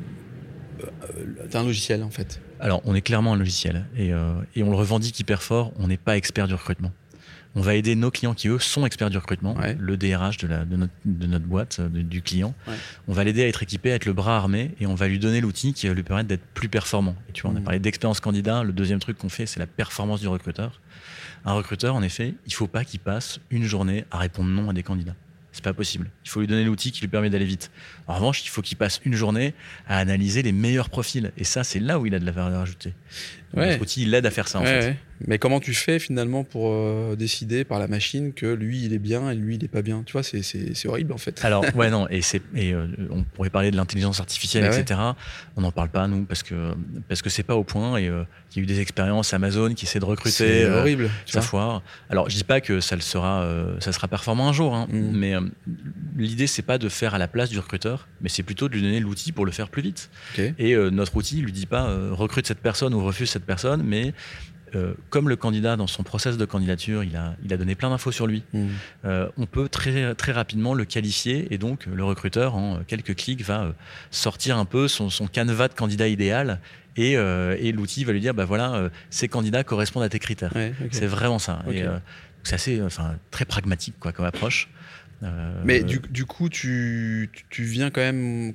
[0.83, 2.41] euh, t'es un logiciel en fait?
[2.59, 5.71] Alors, on est clairement un logiciel et, euh, et on le revendique hyper fort.
[5.79, 6.91] On n'est pas expert du recrutement.
[7.53, 9.75] On va aider nos clients qui, eux, sont experts du recrutement, Ouais.
[9.77, 12.53] le DRH de, la- de notre, de notre boîte, euh, de- du client.
[12.67, 12.75] Ouais.
[13.09, 15.19] On va l'aider à être équipé, à être le bras armé et on va lui
[15.19, 17.15] donner l'outil qui va lui permettre d'être plus performant.
[17.27, 17.65] Et tu vois, on a Mhm.
[17.65, 18.63] parlé d'expérience candidat.
[18.63, 20.79] Le deuxième truc qu'on fait, c'est la performance du recruteur.
[21.43, 24.73] Un recruteur, en effet, il faut pas qu'il passe une journée à répondre non à
[24.73, 25.15] des candidats.
[25.51, 26.09] C'est pas possible.
[26.23, 27.71] Il faut lui donner l'outil qui lui permet d'aller vite.
[28.07, 29.53] En revanche, il faut qu'il passe une journée
[29.87, 31.31] à analyser les meilleurs profils.
[31.37, 32.93] Et ça, c'est là où il a de la valeur ajoutée.
[33.55, 33.79] Ouais.
[33.79, 34.87] Outil, il l'aide à faire ça, en Ouais, fait.
[34.87, 34.97] ouais.
[35.27, 38.97] Mais comment tu fais finalement pour euh, décider par la machine que lui il est
[38.97, 40.01] bien et lui il est pas bien?
[40.03, 41.45] Tu vois, c'est- horrible en fait.
[41.45, 42.21] Alors, ouais, non, et,
[42.73, 44.99] euh, on pourrait parler de l'intelligence artificielle, Bah etc.
[45.57, 46.73] On n'en parle pas, nous, parce que,
[47.07, 47.97] parce que c'est pas au point.
[47.97, 50.31] Et euh, il y a eu des expériences Amazon qui essaient de recruter.
[50.31, 51.11] c'est horrible.
[51.27, 51.41] Tu vois.
[51.43, 51.83] foire.
[52.09, 53.47] Alors, je dis pas que ça le sera,
[53.79, 55.11] ça sera performant un jour, hein, Mm.
[55.13, 55.35] mais
[56.21, 58.81] l'idée c'est pas de faire à la place du recruteur, mais c'est plutôt de lui
[58.81, 60.09] donner l'outil pour le faire plus vite.
[60.37, 63.83] Et euh, notre outil lui dit pas euh, recrute cette personne ou refuse cette personne,
[63.83, 64.13] mais
[64.75, 67.89] euh, comme le candidat dans son process de candidature, il a, il a donné plein
[67.89, 68.43] d'infos sur lui.
[68.53, 68.67] Mm.
[69.05, 73.43] euh, on peut très, très rapidement le qualifier et donc le recruteur, en quelques clics,
[73.43, 73.73] va
[74.11, 76.59] sortir un peu son, son canevas de candidat idéal
[76.95, 80.55] et, euh, et l'outil va lui dire bah voilà, ces candidats correspondent à tes critères.
[80.55, 80.73] Ouais.
[80.91, 81.63] C'est vraiment ça.
[81.69, 81.83] Et,
[82.43, 84.67] c'est assez, enfin, très pragmatique quoi, comme approche.
[85.23, 88.53] Euh, Mais du, du coup, tu, tu- viens quand même.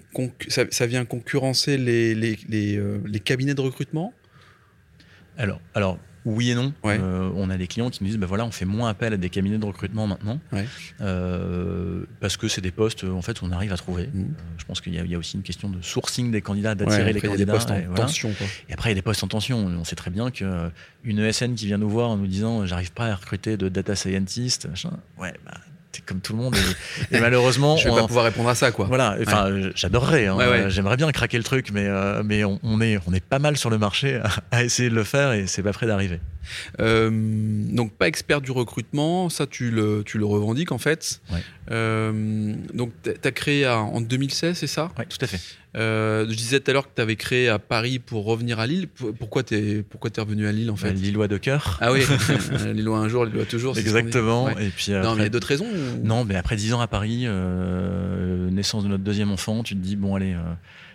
[0.48, 4.12] Ça, ça vient concurrencer les, les, les, euh, les cabinets de recrutement?
[5.38, 6.72] Alors, alors oui et non.
[6.82, 6.98] Ouais.
[7.00, 9.16] Euh, on a des clients qui nous disent, bah voilà, on fait moins appel à
[9.16, 10.66] des cabinets de recrutement maintenant, Ouais.
[11.00, 14.04] Euh, parce que c'est des postes, en fait, on arrive à trouver.
[14.12, 14.22] Euh,
[14.58, 16.70] je pense qu'il y, a- il y a aussi une question de sourcing des candidats,
[16.70, 17.52] Ouais, d'attirer les après, il y a candidats.
[17.52, 18.02] des postes en et voilà.
[18.06, 18.32] tension.
[18.36, 18.46] Quoi.
[18.68, 19.58] Et après, il y a des postes en tension.
[19.58, 20.72] On sait très bien qu'une
[21.18, 24.66] ESN qui vient nous voir en nous disant j'arrive pas à recruter de data scientist,
[24.68, 25.52] machin, ouais, bah,
[25.96, 26.56] t'es comme tout le monde.
[27.10, 28.70] Et, et malheureusement, Je vais on- pas pouvoir répondre à ça.
[28.70, 28.86] Quoi.
[28.86, 30.26] voilà, enfin, j'adorerais.
[30.26, 30.36] hein.
[30.36, 30.70] Ouais, ouais.
[30.70, 33.56] J'aimerais bien craquer le truc, mais, euh, mais on, on est, on est pas mal
[33.56, 36.20] sur le marché à, à essayer de le faire et c'est pas près d'arriver.
[36.80, 41.20] Euh, donc pas expert du recrutement, ça tu le, tu le revendiques en fait.
[41.72, 44.90] Euh, donc tu as créé en 2016, c'est ça?
[44.98, 45.40] Ouais, tout à fait.
[45.76, 48.66] Euh, Je disais tout à l'heure que tu avais créé à Paris pour revenir à
[48.66, 48.88] Lille.
[49.18, 51.78] Pourquoi tu es, pourquoi es revenu à Lille en fait Enfin, Lillois de cœur.
[51.80, 52.00] Ah oui,
[52.52, 53.76] Euh, Lillois un jour, Lillois toujours.
[53.76, 54.44] Exactement.
[54.46, 54.66] Ouais.
[54.66, 56.72] Et puis Non, mais il y après- a d'autres raisons ou- Non, mais après 10
[56.74, 60.38] ans à Paris, euh, naissance de notre deuxième enfant, tu te dis, bon, allez, euh,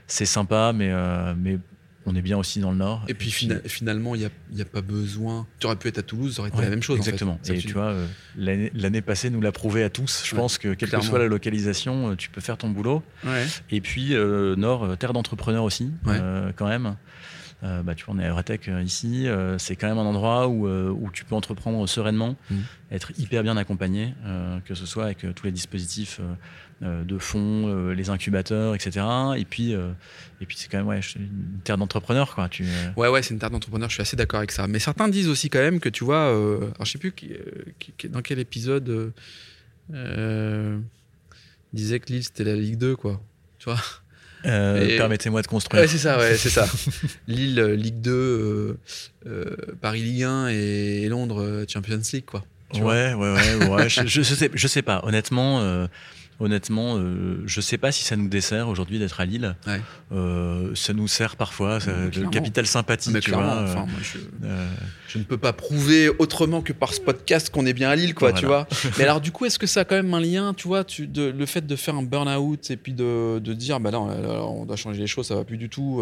[0.08, 1.58] c'est sympa, mais, euh, mais
[2.06, 3.04] on est bien aussi dans le Nord.
[3.08, 5.46] Et puis fina- finalement, il n'y a, pas besoin.
[5.60, 7.00] Tu aurais pu être à Toulouse, ça aurait été Ouais, la même chose.
[7.00, 7.10] en fait.
[7.12, 7.40] Exactement.
[7.48, 10.24] Et tu vois, euh, l'année passée nous l'a prouvé à tous.
[10.26, 11.04] Je Ouais, pense que quelle clairement.
[11.04, 13.04] que soit la localisation, euh, tu peux faire ton boulot.
[13.26, 13.46] Ouais.
[13.70, 16.96] Et puis, euh, Nord, terre d'entrepreneurs aussi, euh, quand même.
[17.64, 19.28] Euh, bah, tu vois, on est à Euratech euh, ici.
[19.28, 22.62] euh, c'est quand même un endroit où, où tu peux entreprendre sereinement, Mhm.
[22.92, 24.14] être hyper bien accompagné,
[24.66, 26.20] que ce soit avec tous les dispositifs
[26.82, 29.06] de fonds, les incubateurs, etc.
[29.38, 32.34] Et puis, et puis c'est quand même ouais, une terre d'entrepreneurs.
[32.34, 32.50] Quoi.
[32.50, 32.66] Tu,
[32.98, 34.68] Ouais, ouais, c'est une terre d'entrepreneur, je suis assez d'accord avec ça.
[34.68, 37.30] Mais certains disent aussi quand même que tu vois, alors je sais plus qui-
[38.10, 39.14] dans quel épisode
[41.74, 43.22] disait que Lille c'était la Ligue 2, quoi.
[43.60, 43.80] Tu vois?
[44.46, 45.82] Euh, Et- Permettez-moi de construire.
[45.84, 46.68] Ouais, c'est ça, ouais, c'est ça.
[47.28, 48.78] Lille, euh, Ligue 2,
[49.28, 52.44] euh, Paris Ligue 1 et, Londres Champions League, quoi.
[52.74, 53.90] ouais, ouais, ouais, ouais.
[53.90, 55.02] je, sais, je sais pas.
[55.06, 55.88] Honnêtement,
[56.42, 59.56] honnêtement, euh, je sais pas si ça nous dessert aujourd'hui d'être à Lille.
[59.68, 59.80] Ouais.
[60.12, 63.44] Euh, ça nous sert parfois, ça- le capital sympathie, tu vois.
[63.44, 64.18] euh, enfin, moi, je,
[65.08, 68.14] je ne peux pas prouver autrement que par ce podcast qu'on est bien à Lille,
[68.14, 68.68] quoi, tu vois.
[68.98, 71.08] Mais alors, du coup, est-ce que ça a quand même un lien, tu vois, tu,
[71.08, 74.20] de, le fait de faire un burn-out et puis de, de dire, bah non, là,
[74.20, 76.02] là, on doit changer les choses, ça va plus du tout,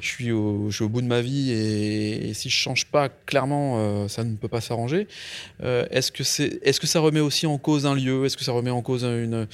[0.00, 2.86] je, suis au, je suis au bout de ma vie et, et si je change
[2.86, 5.08] pas, clairement, euh, ça ne peut pas s'arranger.
[5.62, 8.24] Euh, est-ce, que c'est, est-ce que ça remet aussi en cause un lieu?
[8.26, 9.46] Est-ce que ça remet en cause une,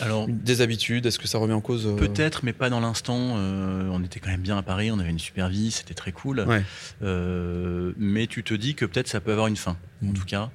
[0.00, 1.86] alors, une- des habitudes Est-ce que ça remet en cause.
[1.86, 3.16] euh, peut-être, mais pas dans l'instant.
[3.16, 6.40] on était quand même bien à Paris, on avait une super vie, c'était très cool.
[6.40, 6.62] Ouais.
[7.98, 10.12] Mais tu te dis que peut-être ça peut avoir une fin, en Mm.
[10.14, 10.50] tout cas,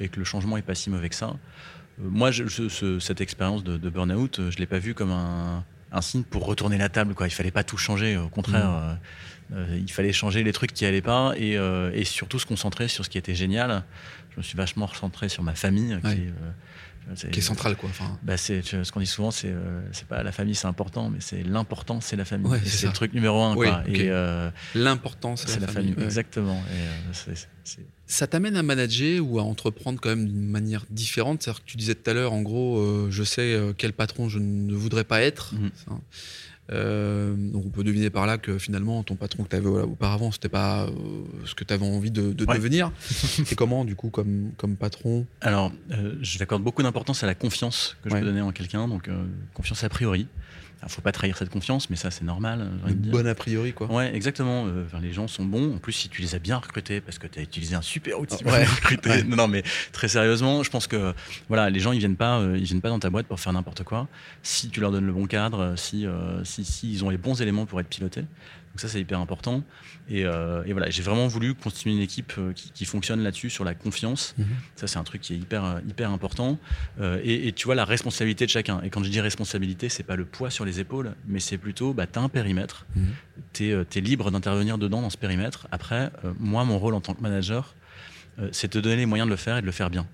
[0.00, 1.34] et que le changement est pas si mauvais que ça.
[1.98, 5.64] Moi, je- je- ce- cette expérience de, de burn-out, je l'ai pas vue comme un,
[5.96, 7.14] un signe pour retourner la table.
[7.14, 7.26] Quoi.
[7.26, 8.16] Il fallait pas tout changer.
[8.16, 8.98] Au contraire, Mm.
[9.52, 12.46] euh, euh, il fallait changer les trucs qui allaient pas et, euh, et surtout se
[12.46, 13.82] concentrer sur ce qui était génial.
[14.32, 16.12] Je me suis vachement recentré sur ma famille, qui, Ouais.
[16.14, 16.32] est,
[17.14, 17.88] Qui est central, quoi.
[17.88, 21.08] Enfin, bah c'est ce qu'on dit souvent, c'est euh, c'est pas la famille, c'est important,
[21.08, 22.50] mais c'est l'important, c'est la famille.
[22.50, 23.56] Ouais, c'est le truc numéro un.
[23.56, 26.04] Oui, euh, l'important, c'est, la famille, ouais.
[26.04, 26.60] exactement.
[26.70, 27.34] Et, euh,
[28.06, 31.42] Ça t'amène à manager ou à entreprendre quand même d'une manière différente?
[31.42, 34.28] C'est-à-dire que tu disais tout à l'heure, en gros, euh, je sais euh, quel patron
[34.28, 35.54] je ne voudrais pas être.
[35.54, 35.70] Mhm.
[36.72, 40.32] Euh, donc on peut deviner par là que finalement ton patron que tu avais auparavant,
[40.32, 40.90] c'était pas euh,
[41.44, 42.56] ce que tu avais envie de, de Ouais.
[42.56, 42.90] devenir.
[43.00, 45.26] C'est comment du coup comme, comme patron?
[45.40, 48.20] Alors, euh, j'accorde beaucoup d'importance à la confiance que je Ouais.
[48.20, 49.08] peux donner en quelqu'un, donc
[49.54, 50.26] confiance a priori.
[50.86, 52.70] Il faut pas trahir cette confiance, mais ça c'est normal.
[52.86, 53.90] Bon a priori quoi.
[53.92, 54.66] Ouais, exactement.
[54.66, 55.74] Euh, les gens sont bons.
[55.74, 58.20] En plus, si tu les as bien recrutés, parce que tu as utilisé un super
[58.20, 58.60] outil pour ouais.
[58.60, 59.10] les recruter.
[59.10, 59.22] Ouais.
[59.24, 61.12] Non, mais très sérieusement, je pense que
[61.48, 63.52] voilà, les gens ils viennent pas, euh, ils viennent pas dans ta boîte pour faire
[63.52, 64.08] n'importe quoi.
[64.42, 67.40] Si tu leur donnes le bon cadre, si, euh, si, si ils ont les bons
[67.40, 68.24] éléments pour être pilotés.
[68.76, 69.62] Donc ça, c'est hyper important.
[70.10, 73.48] Et, euh, et voilà, j'ai vraiment voulu constituer une équipe euh, qui, qui fonctionne là-dessus
[73.48, 74.34] sur la confiance.
[74.36, 74.44] Mhm.
[74.74, 76.58] Ça, c'est un truc qui est hyper, euh, hyper important.
[77.00, 78.82] Euh, et, et tu vois la responsabilité de chacun.
[78.82, 81.94] Et quand je dis responsabilité, c'est pas le poids sur les épaules, mais c'est plutôt,
[81.94, 83.06] bah, tu as un périmètre, Mhm.
[83.54, 85.68] tu es, libre d'intervenir dedans dans ce périmètre.
[85.72, 87.74] Après, euh, moi, mon rôle en tant que manager,
[88.52, 90.06] c'est de te donner les moyens de le faire et de le faire bien.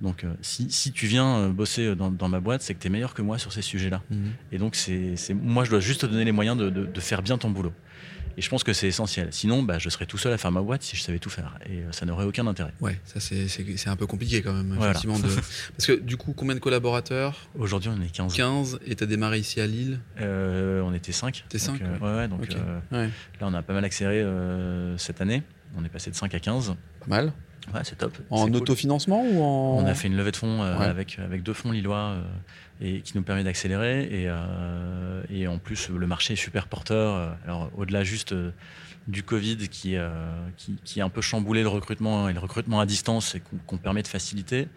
[0.00, 2.86] Donc, euh, si, si tu viens euh, bosser dans, dans ma boîte, c'est que tu
[2.86, 4.00] es meilleur que moi sur ces sujets-là.
[4.10, 4.30] Mhm.
[4.52, 7.00] Et donc, c'est, c'est- moi, je dois juste te donner les moyens de, de- de
[7.00, 7.72] faire bien ton boulot.
[8.38, 9.28] Et je pense que c'est essentiel.
[9.32, 11.58] Sinon, bah, je serais tout seul à faire ma boîte si je savais tout faire.
[11.68, 12.72] Et euh, ça n'aurait aucun intérêt.
[12.80, 14.92] Ouais, ça c'est, un peu compliqué quand même, Voilà.
[14.92, 15.18] effectivement.
[15.18, 15.26] De...
[15.76, 17.48] Parce que du coup, combien de collaborateurs?
[17.58, 18.32] Aujourd'hui, on est 15.
[18.34, 19.98] 15 et t'as démarré ici à Lille?
[20.20, 21.46] Euh, on était 5.
[21.48, 21.86] T'es cinq, ouais.
[22.00, 25.42] ouais, ouais, donc euh, Ouais, là, on a pas mal accéléré euh, cette année.
[25.76, 26.76] On est passé de 5 à 15.
[27.00, 27.32] pas mal.
[27.74, 28.16] Ouais, c'est top.
[28.30, 28.56] En cool.
[28.56, 29.82] autofinancement ou en.
[29.82, 30.86] On a fait une levée de fonds euh, Ouais.
[30.86, 32.22] avec, avec deux fonds lillois euh,
[32.80, 34.02] et qui nous permet d'accélérer.
[34.04, 37.36] Et, euh, et en plus, le marché est super porteur.
[37.44, 38.50] Alors, au-delà juste euh,
[39.08, 40.08] du Covid qui, euh,
[40.56, 43.78] qui, qui a un peu chamboulé le recrutement et le recrutement à distance et qu'on
[43.78, 44.68] permet de faciliter,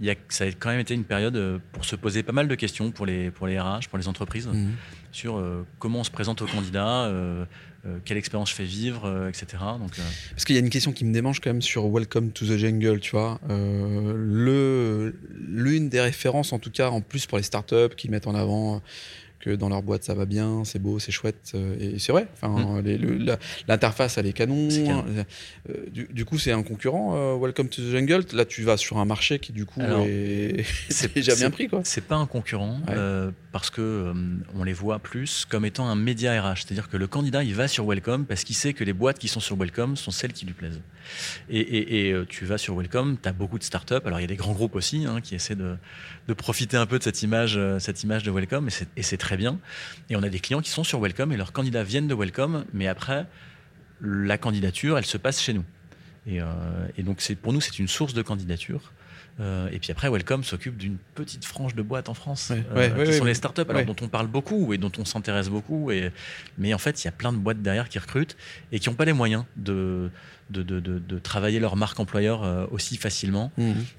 [0.00, 2.48] il y a, ça a quand même été une période pour se poser pas mal
[2.48, 4.72] de questions pour les, pour les RH, pour les entreprises Mhm.
[5.12, 5.42] sur
[5.78, 7.10] comment on se présente aux candidats,
[7.86, 9.46] euh, quelle expérience je fais vivre, euh, etc.
[9.60, 9.76] Euh,
[10.30, 12.56] Parce qu'il y a une question qui me démange quand même sur Welcome to the
[12.56, 13.38] Jungle, tu vois.
[14.26, 18.80] L'une des références, en tout cas, en plus pour les startups qui mettent en avant
[19.44, 22.26] que dans leur boîte ça va bien, c'est beau, c'est chouette, euh, et c'est vrai.
[22.40, 24.68] Enfin, la- l'interface elle est canon.
[24.68, 25.24] Mm.
[25.68, 28.24] Euh, du, du coup, c'est un concurrent, euh, Welcome to the Jungle.
[28.32, 31.68] Là, tu vas sur un marché qui du coup Alors, est, c'est- déjà bien pris,
[31.68, 31.80] quoi.
[31.84, 32.94] C'est pas un concurrent Ouais.
[32.96, 34.12] euh, parce que euh,
[34.56, 37.68] on les voit plus comme étant un média RH, c'est-à-dire que le candidat il va
[37.68, 40.46] sur Welcome parce qu'il sait que les boîtes qui sont sur Welcome sont celles qui
[40.46, 40.80] lui plaisent.
[41.50, 43.94] Et, et- et, tu vas sur Welcome, tu as beaucoup de startups.
[44.06, 45.76] Alors il y a des grands groupes aussi hein, qui essaient de,
[46.28, 49.38] de profiter un peu de cette image, cette image de Welcome et c'est- c'est très
[49.38, 49.58] bien.
[50.10, 52.64] Et on a des clients qui sont sur Welcome et leurs candidats viennent de Welcome,
[52.72, 53.26] mais après
[54.00, 55.64] la candidature elle se passe chez nous.
[56.26, 56.46] Et, euh,
[56.96, 58.92] et donc pour nous c'est une source de candidature.
[59.40, 62.76] Euh, et puis après, Welcome s'occupe d'une petite frange de boîtes en France, Ouais, euh,
[62.76, 65.48] ouais, qui ouais, sont les startups, alors dont on parle beaucoup et dont on s'intéresse
[65.48, 65.90] beaucoup.
[65.90, 66.12] Et,
[66.56, 68.36] mais en fait, il y a plein de boîtes derrière qui recrutent
[68.70, 70.08] et qui n'ont pas les moyens de,
[70.50, 73.50] de, de, de- de travailler leur marque employeur euh, aussi facilement.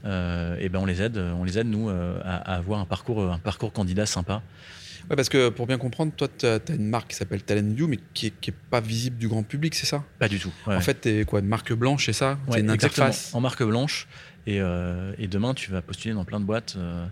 [0.05, 3.21] Euh, et ben on les aide, on les aide nous à, à avoir un parcours,
[3.29, 4.41] un parcours candidat sympa.
[5.09, 7.99] Ouais, parce que pour bien comprendre, toi, tu as une marque qui s'appelle Talent mais
[8.13, 10.03] qui est, qui est pas visible du grand public, c'est ça?
[10.19, 10.51] Pas du tout.
[10.67, 10.75] ouais.
[10.75, 12.39] En fait, t'es quoi, une marque blanche, c'est ça?
[12.47, 13.07] Ouais, C'est une exactement.
[13.07, 13.33] interface?
[13.35, 14.07] en marque blanche.
[14.47, 17.05] Et, euh, et demain, tu vas postuler dans plein de boîtes euh,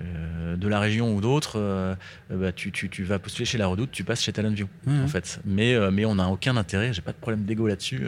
[0.00, 1.58] euh, de la région ou d'autres.
[1.58, 1.94] euh,
[2.30, 5.40] bah, tu, tu- tu vas postuler chez La Redoute, tu passes chez TalentView, en fait.
[5.44, 8.02] Mais, mais on n'a aucun intérêt, j'ai pas de problème d'ego là-dessus,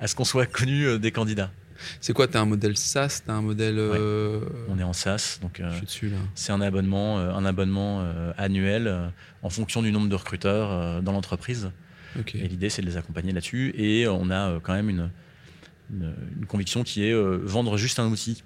[0.00, 1.50] à ce qu'on soit connu des candidats.
[2.00, 3.76] C'est quoi T'as un modèle SaaS T'as un modèle.
[3.78, 5.70] euh, On est en SaaS, donc euh,
[6.34, 8.04] c'est un abonnement, euh, un abonnement
[8.36, 9.12] annuel
[9.42, 11.70] en fonction du nombre de recruteurs dans l'entreprise.
[12.34, 13.74] Et l'idée, c'est de les accompagner là-dessus.
[13.76, 15.10] Et on a quand même une,
[15.92, 18.42] une, une conviction qui est vendre juste un outil.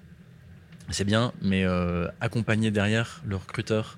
[0.89, 1.65] C'est bien, mais
[2.21, 3.97] accompagner derrière le recruteur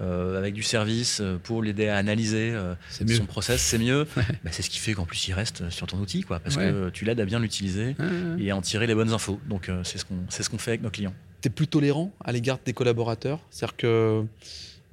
[0.00, 4.06] euh, avec du service euh, pour l'aider à analyser euh, son process, c'est mieux.
[4.16, 4.22] Ouais.
[4.44, 6.70] Bah, c'est ce qui fait qu'en plus, il reste sur ton outil, quoi, parce Ouais.
[6.70, 7.94] que tu l'aides à bien l'utiliser
[8.38, 9.38] et à en tirer les bonnes infos.
[9.48, 11.14] Donc, c'est ce qu'on ce qu'on fait avec nos clients.
[11.40, 13.40] T'es plus tolérant à l'égard des collaborateurs?
[13.50, 14.24] C'est-à-dire que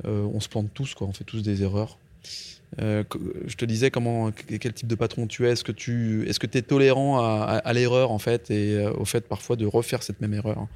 [0.04, 1.08] on se plante tous, quoi.
[1.08, 1.98] On fait tous des erreurs.
[2.82, 3.04] Euh,
[3.48, 5.52] je te disais comment, quel type de patron tu es.
[5.52, 9.04] Est-ce que tu est-ce que es tolérant à, à- à l'erreur en fait et au
[9.04, 10.68] fait parfois de refaire cette même erreur?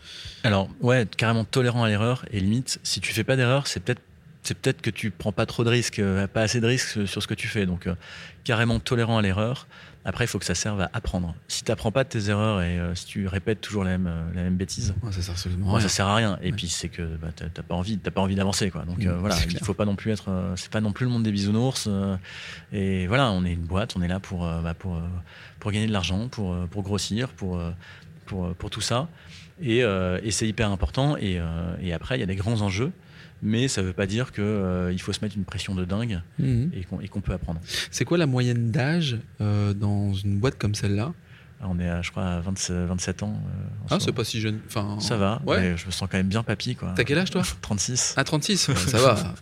[0.44, 2.26] Alors, ouais, carrément tolérant à l'erreur.
[2.32, 4.02] Et limite, si tu fais pas d'erreur, c'est peut-être
[4.46, 7.22] c'est peut-être que tu prends pas trop de risques, euh, pas assez de risques sur
[7.22, 7.66] ce que tu fais.
[7.66, 7.96] Donc, euh,
[8.44, 9.68] carrément tolérant à l'erreur.
[10.08, 11.34] Après, il faut que ça serve à apprendre.
[11.48, 14.06] Si tu n'apprends pas de tes erreurs et euh, si tu répètes toujours la même,
[14.06, 15.80] euh, la même bêtise, Ouais, Ça sert absolument rien.
[15.82, 16.38] ça sert à rien.
[16.44, 16.56] Et Ouais.
[16.56, 18.84] puis, c'est que bah, t'as t'as pas envie, t'as pas envie d'avancer, quoi.
[18.86, 21.12] Donc euh, Mm, voilà, il faut pas non plus être, c'est pas non plus le
[21.12, 21.90] monde des bisounours.
[22.72, 25.02] et voilà, on est une boîte, on est là pour, bah, pour,
[25.60, 27.60] pour gagner de l'argent, pour, pour grossir, pour,
[28.28, 29.08] pour, pour tout ça.
[29.62, 31.18] Et, et c'est hyper important.
[31.18, 31.42] Et,
[31.82, 32.92] et après, il y a des grands enjeux.
[33.46, 36.72] Mais ça veut pas dire qu'il faut se mettre une pression de dingue Mhm.
[37.02, 37.62] et qu'on peut apprendre.
[37.92, 41.14] C'est quoi la moyenne d'âge euh, dans une boîte comme celle-là?
[41.62, 43.34] Alors, on est, à, je crois, à 27, 27 ans.
[43.46, 44.60] euh, Ah, ce c'est pas si jeune.
[44.68, 45.42] Enfin, Ça va.
[45.46, 45.62] Ouais.
[45.62, 46.92] mais je me sens quand même bien papy, quoi.
[46.96, 47.44] T'as quel âge toi?
[47.62, 48.14] 36.
[48.18, 48.68] Ah 36.
[48.68, 49.34] Ouais, ça va.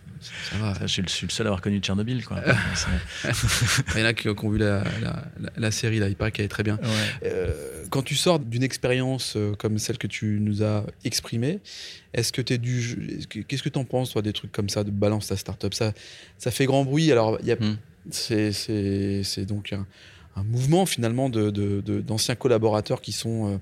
[0.51, 0.73] Ça va.
[0.81, 2.41] Je suis, le, je suis le seul à avoir connu Tchernobyl, quoi.
[2.75, 3.29] C'est-
[3.95, 6.07] Il y en a qui, ont vu la, la- la- la série là.
[6.09, 6.79] Il paraît qu'elle est très bien.
[6.81, 6.89] ouais.
[7.29, 11.59] Euh, quand tu sors d'une expérience euh, comme celle que tu nous as exprimée,
[12.13, 13.15] est-ce que tu es du.
[13.17, 15.38] est-ce que- Qu'est-ce que tu en penses, toi, des trucs comme ça, de balance ta
[15.38, 15.73] startup?
[15.73, 15.93] Ça,
[16.38, 17.12] ça fait grand bruit.
[17.12, 17.77] Alors, il y a- Hmm.
[18.12, 19.86] c'est, donc un,
[20.36, 23.57] un mouvement finalement de, de- de- d'anciens collaborateurs qui sont, euh,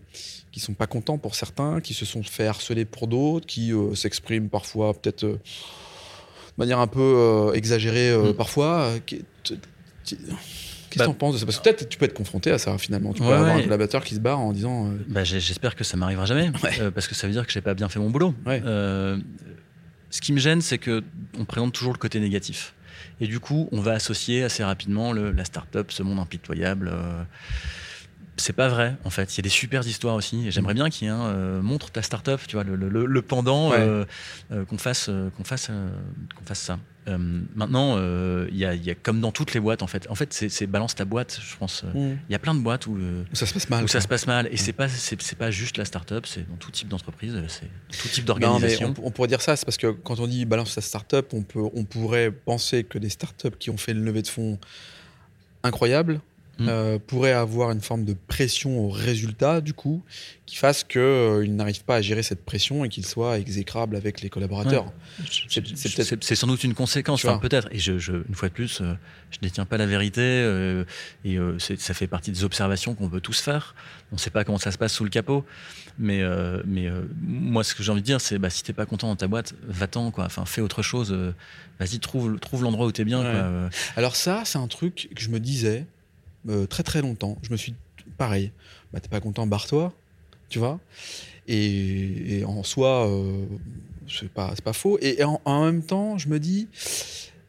[0.52, 3.94] qui sont pas contents pour certains, qui se sont fait harceler pour d'autres, qui euh,
[3.96, 5.40] s'expriment parfois peut-être euh,
[6.62, 8.34] manière un peu euh, exagérée euh, Hmm.
[8.34, 8.82] parfois.
[8.84, 11.46] Euh, Qu'est-ce Bah, que t'en penses de ça?
[11.46, 13.14] Parce que peut-être tu peux être confronté à ça finalement.
[13.14, 15.84] Tu peux Ouais, avoir un collaborateur qui se barre en disant euh, Bah, J'espère que
[15.86, 16.72] ça m'arrivera jamais, Ouais.
[16.82, 18.34] euh, parce que ça veut dire que j'ai pas bien fait mon boulot.
[18.48, 19.18] Euh,
[20.10, 21.02] ce qui me gêne, c'est que
[21.40, 22.74] on présente toujours le côté négatif.
[23.22, 26.92] Et du coup, on va associer assez rapidement le, la start-up, ce monde impitoyable.
[28.42, 29.34] C'est pas vrai, en fait.
[29.34, 30.48] Il y a des super histoires aussi.
[30.48, 32.90] Et j'aimerais bien qu'il y ait un euh, montre ta start-up, tu vois, le, le-
[32.90, 33.78] le- le pendant, Ouais.
[33.80, 34.06] euh,
[34.52, 36.80] euh, qu'on fasse, qu'on fasse, qu'on fasse ça.
[37.56, 40.08] Maintenant, il y, a, il y a comme dans toutes les boîtes, en fait.
[40.10, 41.84] En fait, c'est balance ta boîte, je pense.
[41.84, 42.16] Hmm.
[42.30, 42.98] Il y a plein de boîtes où
[43.34, 43.84] ça se passe mal.
[43.84, 44.48] où ça se passe mal.
[44.52, 47.68] Et c'est pas c'est c'est pas juste la start-up, c'est dans tout type d'entreprise, c'est
[48.02, 48.94] tout type d'organisation.
[49.02, 51.42] on, on pourrait dire ça, c'est parce que quand on dit balance sa start-up, on,
[51.42, 54.60] peut, on pourrait penser que des start-up qui ont fait une levée de fonds
[55.64, 56.22] incroyable
[56.60, 56.68] Mm.
[56.70, 60.04] euh, pourrait avoir une forme de pression au résultat, du coup,
[60.46, 64.30] qui fasse qu'il n'arrive pas à gérer cette pression et qu'il soit exécrable avec les
[64.30, 64.92] collaborateurs.
[65.48, 67.68] C'est- sans doute une conséquence, Tu enfin, peut-être.
[67.72, 68.94] Et je, je- une fois de plus, euh,
[69.32, 70.22] je ne détiens pas la vérité.
[70.22, 70.84] euh,
[71.26, 73.74] et euh, ça fait partie des observations qu'on peut tous faire.
[74.12, 75.46] On ne sait pas comment ça se passe sous le capot.
[75.98, 78.74] Mais, euh, mais euh, moi, ce que j'ai envie de dire, c'est bah, si t'es
[78.74, 80.12] pas content dans ta boîte, va-t'en.
[80.12, 80.26] Quoi.
[80.26, 81.12] Enfin, fais autre chose.
[81.12, 81.32] euh,
[81.80, 83.20] Vas-y, trouve, trouve l'endroit où t'es bien.
[83.20, 83.32] Ouais.
[83.32, 83.34] quoi.
[83.42, 85.86] Euh, Alors ça, c'est un truc que je me disais
[86.50, 87.38] euh, très très longtemps.
[87.42, 87.76] Je me suis
[88.18, 88.52] pareil.
[88.94, 89.94] Bah t'es pas content, barre-toi,
[90.50, 90.80] tu vois.
[91.48, 93.46] Et, en soi, euh,
[94.08, 94.98] c'est pas faux.
[95.02, 96.68] Et, en même temps, je me dis,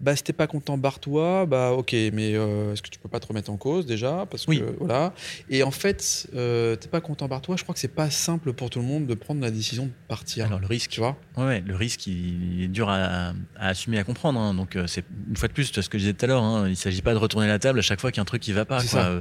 [0.03, 1.47] bah si t'es pas content, barre-toi.
[1.47, 4.27] Bah ok, mais euh, est-ce que tu peux pas te remettre en cause déjà?
[4.31, 4.63] Parce que Oui.
[4.81, 5.15] voilà.
[5.49, 7.57] Et en fait, euh, t'es pas content, barre-toi.
[7.57, 9.93] Je crois que c'est pas simple pour tout le monde de prendre la décision de
[10.09, 10.47] partir.
[10.47, 11.17] Alors, le risque, tu vois?
[11.37, 14.39] Ouais, le risque, il, est dur à, à assumer, à comprendre.
[14.41, 14.55] hein.
[14.55, 16.43] Donc, euh, c'est une fois de plus, ce que je disais tout à l'heure.
[16.43, 18.23] hein, il ne s'agit pas de retourner la table à chaque fois qu'il y a
[18.23, 18.83] un truc qui va pas.
[18.85, 19.01] Quoi.
[19.01, 19.21] Euh,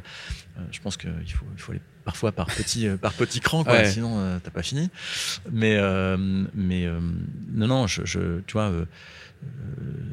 [0.72, 3.74] je pense qu'il faut, il faut aller parfois par petits, euh, par petits crans, quoi,
[3.74, 3.86] Ouais.
[3.92, 4.90] sinon t'as pas fini.
[5.52, 5.78] Mais,
[6.56, 6.88] mais
[7.54, 8.72] non, non, je, je- tu vois,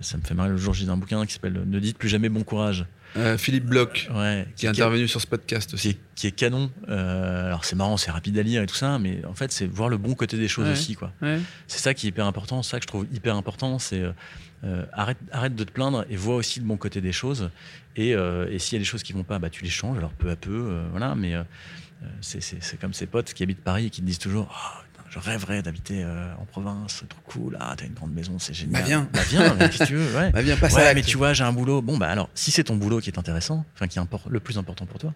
[0.00, 0.50] ça me fait marrer.
[0.50, 2.86] Le jour, j'ai un bouquin qui s'appelle Ne dites plus jamais bon courage.
[3.16, 5.88] Euh, Philippe Bloch, Ouais, qui est intervenu sur ce podcast qui aussi.
[5.90, 6.70] est, qui est canon.
[6.88, 9.66] Euh, alors c'est marrant, c'est rapide à lire et tout ça, mais en fait c'est
[9.66, 10.72] voir le bon côté des choses Ouais.
[10.72, 11.10] aussi, quoi.
[11.22, 11.40] Ouais.
[11.66, 14.12] C'est ça qui est hyper important, c'est ça que je trouve hyper important, c'est euh,
[14.64, 17.50] euh, arrête, arrête de te plaindre et vois aussi le bon côté des choses.
[17.96, 19.96] Et, euh, et s'il y a des choses qui vont pas, bah, tu les changes,
[19.96, 21.14] alors peu à peu, euh, voilà.
[21.14, 21.42] Mais euh,
[22.02, 25.18] euh, c'est- comme ces potes qui habitent Paris et qui te disent toujours Ah, Je
[25.18, 27.56] rêverais d'habiter euh, en province, c'est trop cool.
[27.60, 28.82] Ah, t'as une grande maison, c'est génial.
[28.82, 29.08] Bah, viens.
[29.12, 30.30] Bah viens, mais que tu veux ouais.
[30.32, 31.80] Bah viens, passe Ouais, à mais tu vois, j'ai un boulot.
[31.80, 34.58] Bon, bah alors, si c'est ton boulot qui est intéressant, enfin qui est le plus
[34.58, 35.14] important pour toi,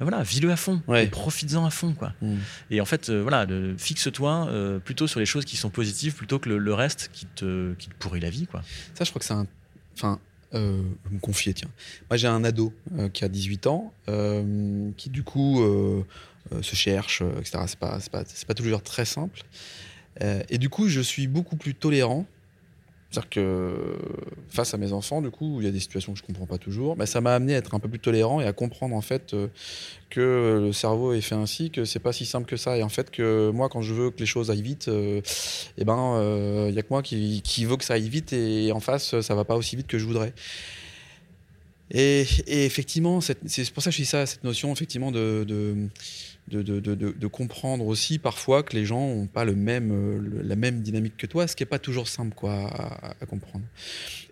[0.00, 1.06] bah voilà, vis-le à fond, Ouais.
[1.06, 2.12] profites-en à fond, quoi.
[2.20, 2.36] Mm.
[2.70, 3.46] Et en fait, euh, voilà,
[3.78, 7.26] fixe-toi euh, plutôt sur les choses qui sont positives plutôt que le, le reste qui
[7.26, 8.62] te, qui te pourrit la vie, quoi.
[8.94, 9.46] Ça, je crois que c'est un.
[9.94, 10.18] Enfin,
[10.54, 11.68] euh, je vais me confier, tiens.
[12.10, 15.62] Moi, j'ai un ado euh, qui a 18 ans, euh, qui du coup
[16.60, 17.58] se cherche, euh, etc.
[17.66, 19.40] C'est pas, pas, pas toujours très simple.
[20.22, 22.26] Euh, et du coup, je suis beaucoup plus tolérant.
[23.10, 23.98] C'est-à-dire que
[24.48, 26.56] face à mes enfants, du coup, il y a des situations que je comprends pas
[26.56, 29.02] toujours, bah, ça m'a amené à être un peu plus tolérant et à comprendre en
[29.02, 29.48] fait euh,
[30.08, 32.78] que le cerveau est fait ainsi, que c'est pas si simple que ça.
[32.78, 35.20] Et en fait, que moi, quand je veux que les choses aillent vite, euh,
[35.76, 38.72] eh ben, il y a que moi qui, qui veut que ça aille vite et
[38.72, 40.32] en face, ça va pas aussi vite que je voudrais.
[41.92, 45.76] Et, effectivement, c'est pour ça que je dis ça, cette notion effectivement de,
[46.48, 51.16] de, comprendre aussi parfois que les gens n'ont pas le même, euh, la même dynamique
[51.16, 52.68] que toi, ce qui n'est pas toujours simple quoi,
[53.20, 53.64] à, comprendre.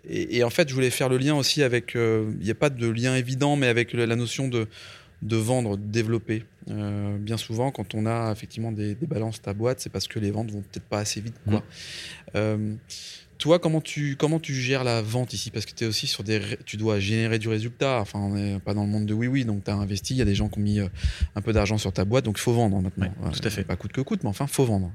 [0.09, 2.69] Et, en fait, je voulais faire le lien aussi avec, euh, il n'y a pas
[2.69, 4.67] de lien évident, mais avec la notion de,
[5.21, 6.45] de vendre, de développer.
[6.69, 10.19] Euh, bien souvent, quand on a effectivement des, des balances ta boîte, c'est parce que
[10.19, 11.35] les ventes vont peut-être pas assez vite.
[11.47, 11.63] Quoi.
[12.35, 12.75] Euh,
[13.37, 15.49] toi, comment tu, comment tu gères la vente ici?
[15.49, 16.39] Parce que tu es aussi sur des.
[16.65, 17.99] Tu dois générer du résultat.
[17.99, 20.13] Enfin, on n'est pas dans le monde de oui-oui, donc tu as investi.
[20.13, 20.87] Il y a des gens qui ont mis euh,
[21.35, 23.11] un peu d'argent sur ta boîte, donc il faut vendre maintenant.
[23.23, 23.63] Ouais, tout à fait.
[23.63, 24.91] Pas coûte que coûte, mais enfin, faut vendre.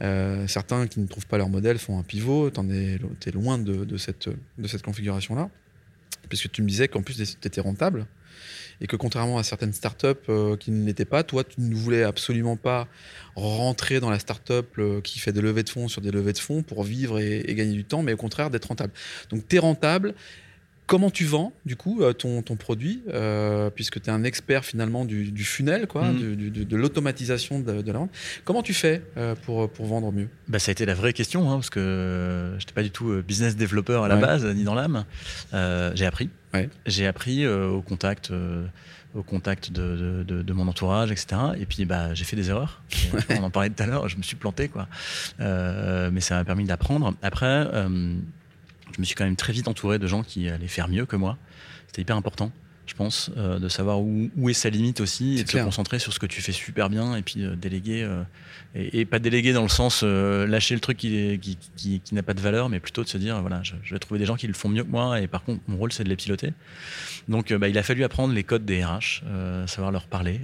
[0.00, 2.50] Euh, certains qui ne trouvent pas leur modèle font un pivot.
[2.50, 5.50] Tu es loin de, de cette, de cette configuration-là.
[6.30, 8.06] Puisque tu me disais qu'en plus, tu étais rentable.
[8.80, 12.02] Et que contrairement à certaines startups euh, qui ne l'étaient pas, toi, tu ne voulais
[12.02, 12.88] absolument pas
[13.36, 16.38] rentrer dans la startup euh, qui fait des levées de fonds sur des levées de
[16.38, 18.92] fonds pour vivre et, et gagner du temps, mais au contraire d'être rentable.
[19.30, 20.14] Donc, tu es rentable.
[20.86, 24.64] Comment tu vends, du coup, euh, ton, ton produit, euh, puisque tu es un expert
[24.64, 28.10] finalement du, du funnel, quoi, du- du- de, l'automatisation de, de la vente.
[28.44, 30.28] Comment tu fais euh, pour, pour vendre mieux?
[30.48, 33.56] Bah, ça a été la vraie question, hein, parce que j'étais pas du tout business
[33.56, 34.20] développeur à la Ouais.
[34.20, 35.04] base, ni dans l'âme.
[35.54, 36.28] Euh, j'ai appris.
[36.52, 36.68] Ouais.
[36.84, 38.30] J'ai appris au contact,
[39.14, 41.40] au contact de, de- de- mon entourage, etc.
[41.58, 42.82] Et puis bah, j'ai fait des erreurs.
[43.30, 44.88] On en parlait tout à l'heure, je me suis planté, quoi.
[45.38, 47.14] Mais ça m'a permis d'apprendre.
[47.22, 47.66] Après,
[48.94, 51.16] je me suis quand même très vite entouré de gens qui allaient faire mieux que
[51.16, 51.36] moi.
[51.86, 52.50] C'était hyper important.
[52.84, 55.62] Je pense, euh, de savoir où, où est sa limite aussi et de clair.
[55.62, 58.22] se concentrer sur ce que tu fais super bien et puis euh, déléguer euh,
[58.74, 62.00] et, et pas déléguer dans le sens euh, lâcher le truc qui, est- qui, qui-
[62.00, 64.18] qui n'a pas de valeur, mais plutôt de se dire voilà, je, je vais trouver
[64.18, 66.08] des gens qui le font mieux que moi et par contre mon rôle c'est de
[66.08, 66.52] les piloter.
[67.28, 69.22] Donc bah, il a fallu apprendre les codes des RH,
[69.68, 70.40] savoir leur parler,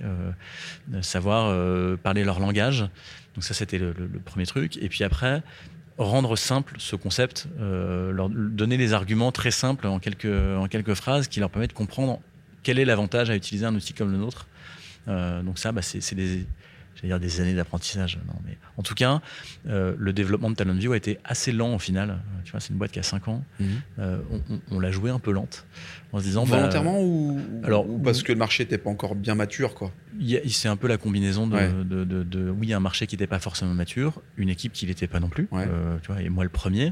[1.03, 2.83] savoir parler leur langage.
[3.35, 4.77] Donc ça c'était le, le- le premier truc.
[4.81, 5.43] Et puis après
[5.99, 10.95] rendre simple ce concept, euh, leur donner des arguments très simples en quelques, en quelques
[10.95, 12.21] phrases qui leur permettent de comprendre
[12.63, 14.47] quel est l'avantage à utiliser un outil comme le nôtre.
[15.09, 16.47] Euh, donc ça, bah, c'est des,
[17.01, 18.19] j'allais dire des années d'apprentissage.
[18.27, 19.21] Non, mais en tout cas,
[19.69, 22.11] euh, le développement de TalentView a été assez lent au final.
[22.11, 23.45] Euh, Tu vois, c'est une boîte qui a 5 ans.
[23.99, 25.67] Euh, on on- on l'a joué un peu lente
[26.13, 29.15] en se disant bah, Volontairement ou, alors, ou parce que le marché n'était pas encore
[29.15, 29.93] bien mature quoi?
[30.49, 31.71] C'est un peu la combinaison de, Ouais.
[31.85, 35.07] de, de- de- oui, un marché qui n'était pas forcément mature, une équipe qui l'était
[35.07, 35.67] pas non plus, Ouais.
[35.69, 36.91] euh, tu vois, et moi le premier.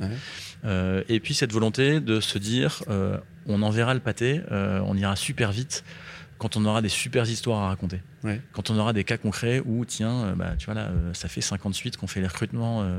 [0.64, 1.04] Ouais.
[1.08, 2.82] Et puis cette volonté de se dire,
[3.46, 5.84] on enverra le pâté, on ira super vite
[6.38, 8.00] quand on aura des super histoires à raconter.
[8.24, 8.40] Ouais.
[8.52, 11.28] Quand on aura des cas concrets où, tiens, euh, bah, tu vois là, euh, ça
[11.28, 12.98] fait 58 qu'on fait les recrutements euh,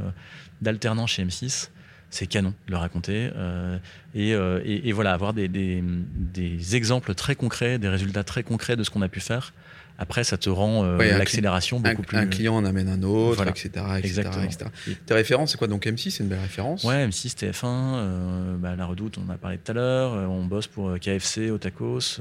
[0.61, 1.69] d'alternants chez M6.
[2.09, 3.31] C'est canon de le raconter.
[3.35, 3.77] euh,
[4.15, 8.43] et, euh, et- et voilà, avoir des, des- des exemples très concrets, des résultats très
[8.43, 9.53] concrets de ce qu'on a pu faire.
[9.99, 12.17] Après, ça te rend euh, Ouais, un l'accélération Un, beaucoup plus.
[12.17, 13.51] un client en amène un autre, Voilà.
[13.51, 14.65] etc., etc., etc.
[15.05, 16.83] Tes références, c'est quoi Donc M6, c'est une belle référence.
[16.83, 20.13] Ouais, M6, TF1, euh, bah, La Redoute, on en a parlé tout à l'heure.
[20.13, 22.19] euh, on bosse pour KFC, Otakos,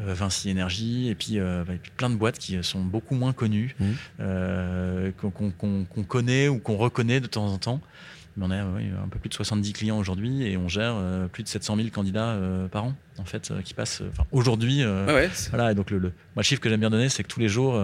[0.00, 3.32] Vinci Énergie, et puis, euh, bah, et puis plein de boîtes qui sont beaucoup moins
[3.32, 3.76] connues,
[4.18, 7.80] qu'on qu'on- qu'on connaît ou qu'on reconnaît de temps en temps.
[8.36, 11.26] Mais on a ouais, un peu plus de 70 clients aujourd'hui et on gère euh,
[11.26, 14.02] plus de 700 000 candidats euh, par an, en fait, euh, qui passent.
[14.32, 14.84] aujourd'hui.
[14.86, 15.30] Ouais, ouais.
[15.34, 17.28] c'est- Voilà, et donc le, le, moi, le chiffre que j'aime bien donner, c'est que
[17.28, 17.78] tous les jours,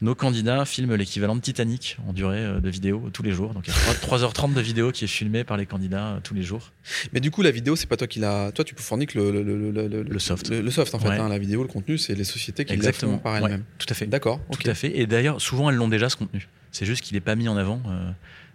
[0.00, 3.52] nos candidats filment l'équivalent de Titanic en durée de vidéo tous les jours.
[3.52, 6.32] Donc il y a 3, 3h30 de vidéo qui est filmée par les candidats tous
[6.34, 6.72] les jours.
[7.12, 8.52] Mais du coup, la vidéo, c'est pas toi qui l'a.
[8.52, 10.48] Toi, tu peux fournir que le, le, le, soft.
[10.50, 11.08] Le, soft, en fait.
[11.08, 11.18] Ouais.
[11.18, 11.28] hein.
[11.28, 13.12] la vidéo, le contenu, c'est les sociétés qui Exactement.
[13.12, 13.64] le font par Ouais, elles-mêmes.
[13.78, 14.06] tout à fait.
[14.06, 14.40] D'accord.
[14.50, 14.98] Tout à fait.
[14.98, 16.48] Et d'ailleurs, souvent, elles l'ont déjà ce contenu.
[16.72, 17.80] C'est juste qu'il n'est pas mis en avant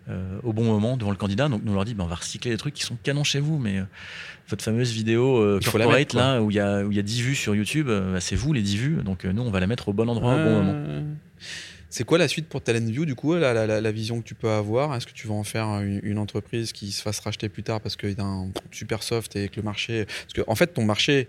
[0.09, 1.49] euh, au bon moment devant le candidat.
[1.49, 3.57] Donc nous leur dit, ben, on va recycler des trucs qui sont canons chez vous,
[3.57, 3.83] mais euh,
[4.49, 6.91] votre fameuse vidéo euh, Il faut la corporate mettre, là où il y a où
[6.91, 9.03] il y a 10 vues sur YouTube, euh, bah, c'est vous les 10 vues.
[9.03, 10.73] Donc nous on va la mettre au bon endroit au bon moment.
[10.75, 11.03] Euh,
[11.89, 14.95] C'est quoi la suite pour Talentview, du coup, la, la, vision que tu peux avoir?
[14.95, 17.81] Est-ce que tu vas en faire une, une entreprise qui se fasse racheter plus tard
[17.81, 20.05] parce qu'il y a un super soft et que le marché.
[20.05, 21.27] Parce que, en fait, ton marché,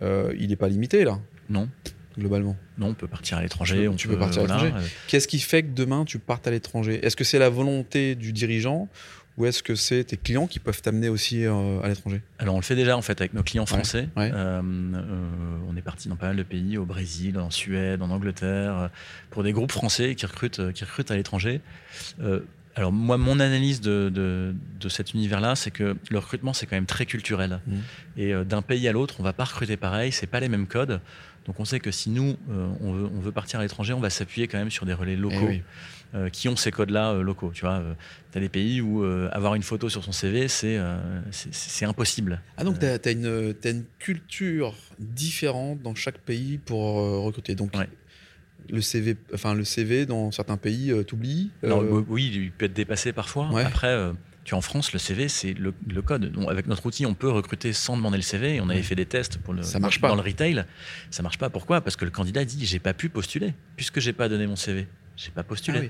[0.00, 1.18] il n'est pas limité, là,
[1.50, 1.68] Non,
[2.18, 2.56] globalement.
[2.78, 3.76] non, on peut partir à l'étranger.
[3.76, 4.72] Tu peux- on tu peux partir à l'étranger.
[4.76, 7.00] euh, Qu'est-ce qui fait que demain, tu partes à l'étranger?
[7.04, 8.88] Est-ce que c'est la volonté du dirigeant
[9.36, 12.20] ou est-ce que c'est tes clients qui peuvent t'amener aussi euh, à l'étranger?
[12.40, 14.08] Alors on le fait déjà en fait avec nos clients français.
[14.16, 14.30] ouais.
[14.34, 18.10] Euh, euh, on est parti dans pas mal de pays, au Brésil, en Suède, en
[18.10, 18.90] Angleterre,
[19.30, 21.60] pour des groupes français qui recrutent, qui recrutent à l'étranger.
[22.74, 26.76] Alors moi, mon analyse de, de, de cet univers-là, c'est que le recrutement c'est quand
[26.76, 27.58] même très culturel.
[27.66, 27.80] Mhm.
[28.16, 31.00] Et d'un pays à l'autre, on va pas recruter pareil, c'est pas les mêmes codes.
[31.48, 34.00] Donc on sait que si nous euh, on, veut, on veut partir à l'étranger, on
[34.00, 35.62] va s'appuyer quand même sur des relais locaux Eh oui.
[36.14, 37.50] euh, qui ont ces codes-là euh, locaux.
[37.54, 37.82] Tu vois,
[38.30, 40.78] tu as des pays où avoir une photo sur son CV, c'est
[41.84, 42.40] impossible.
[42.56, 47.54] Ah, donc tu as, une, une culture différente dans chaque pays pour recruter.
[47.54, 47.88] Donc, Ouais.
[48.68, 52.74] le, CV, enfin, le CV dans certains pays, euh, t'oublies euh, oui, il peut être
[52.74, 53.50] dépassé parfois.
[53.50, 53.64] Ouais.
[53.64, 54.12] Après, euh,
[54.48, 56.32] tu en France, le CV, c'est le, le code.
[56.32, 58.62] Donc, avec notre outil, on peut recruter sans demander le CV.
[58.62, 58.82] On avait Ouais.
[58.82, 60.14] fait des tests pour le, Ça marche dans, pas.
[60.16, 60.64] dans le retail.
[61.10, 61.50] Ça marche pas.
[61.50, 61.82] Pourquoi?
[61.82, 64.86] Parce que le candidat dit j'ai pas pu postuler puisque j'ai pas donné mon CV.
[65.18, 65.78] J'ai pas postulé.
[65.78, 65.82] Ah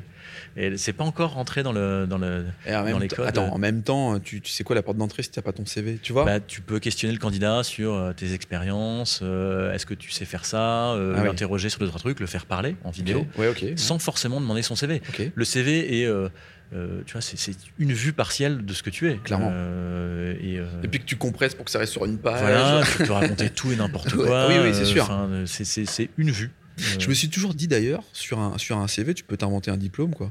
[0.56, 0.62] oui.
[0.64, 2.46] Et c'est pas encore rentré dans le dans le.
[2.66, 5.30] Dans les codes, Attends, en même temps, tu, tu sais quoi la porte d'entrée si
[5.30, 6.24] t'as pas ton CV, tu vois?
[6.24, 9.20] Bah, tu peux questionner le candidat sur euh, tes expériences.
[9.22, 11.26] euh, Est-ce que tu sais faire ça euh, Ah oui.
[11.28, 13.64] L'interroger sur d'autres trucs, le faire parler en vidéo, Ouais, ok.
[13.76, 15.02] sans forcément demander son CV.
[15.10, 15.30] Ok.
[15.34, 16.28] Le CV est, euh,
[16.74, 19.16] euh, tu vois, c'est- c'est une vue partielle de ce que tu es.
[19.16, 19.50] Clairement.
[19.52, 22.40] Euh, et, euh, Et puis que tu compresses pour que ça reste sur une page.
[22.40, 24.48] voilà, tu peux raconter tout et n'importe quoi.
[24.48, 25.04] oui, oui, c'est sûr.
[25.04, 26.50] enfin, c'est- C'est c'est une vue.
[26.78, 29.70] Euh, Je me suis toujours dit d'ailleurs, sur un, sur un CV, tu peux t'inventer
[29.70, 30.30] un diplôme, quoi.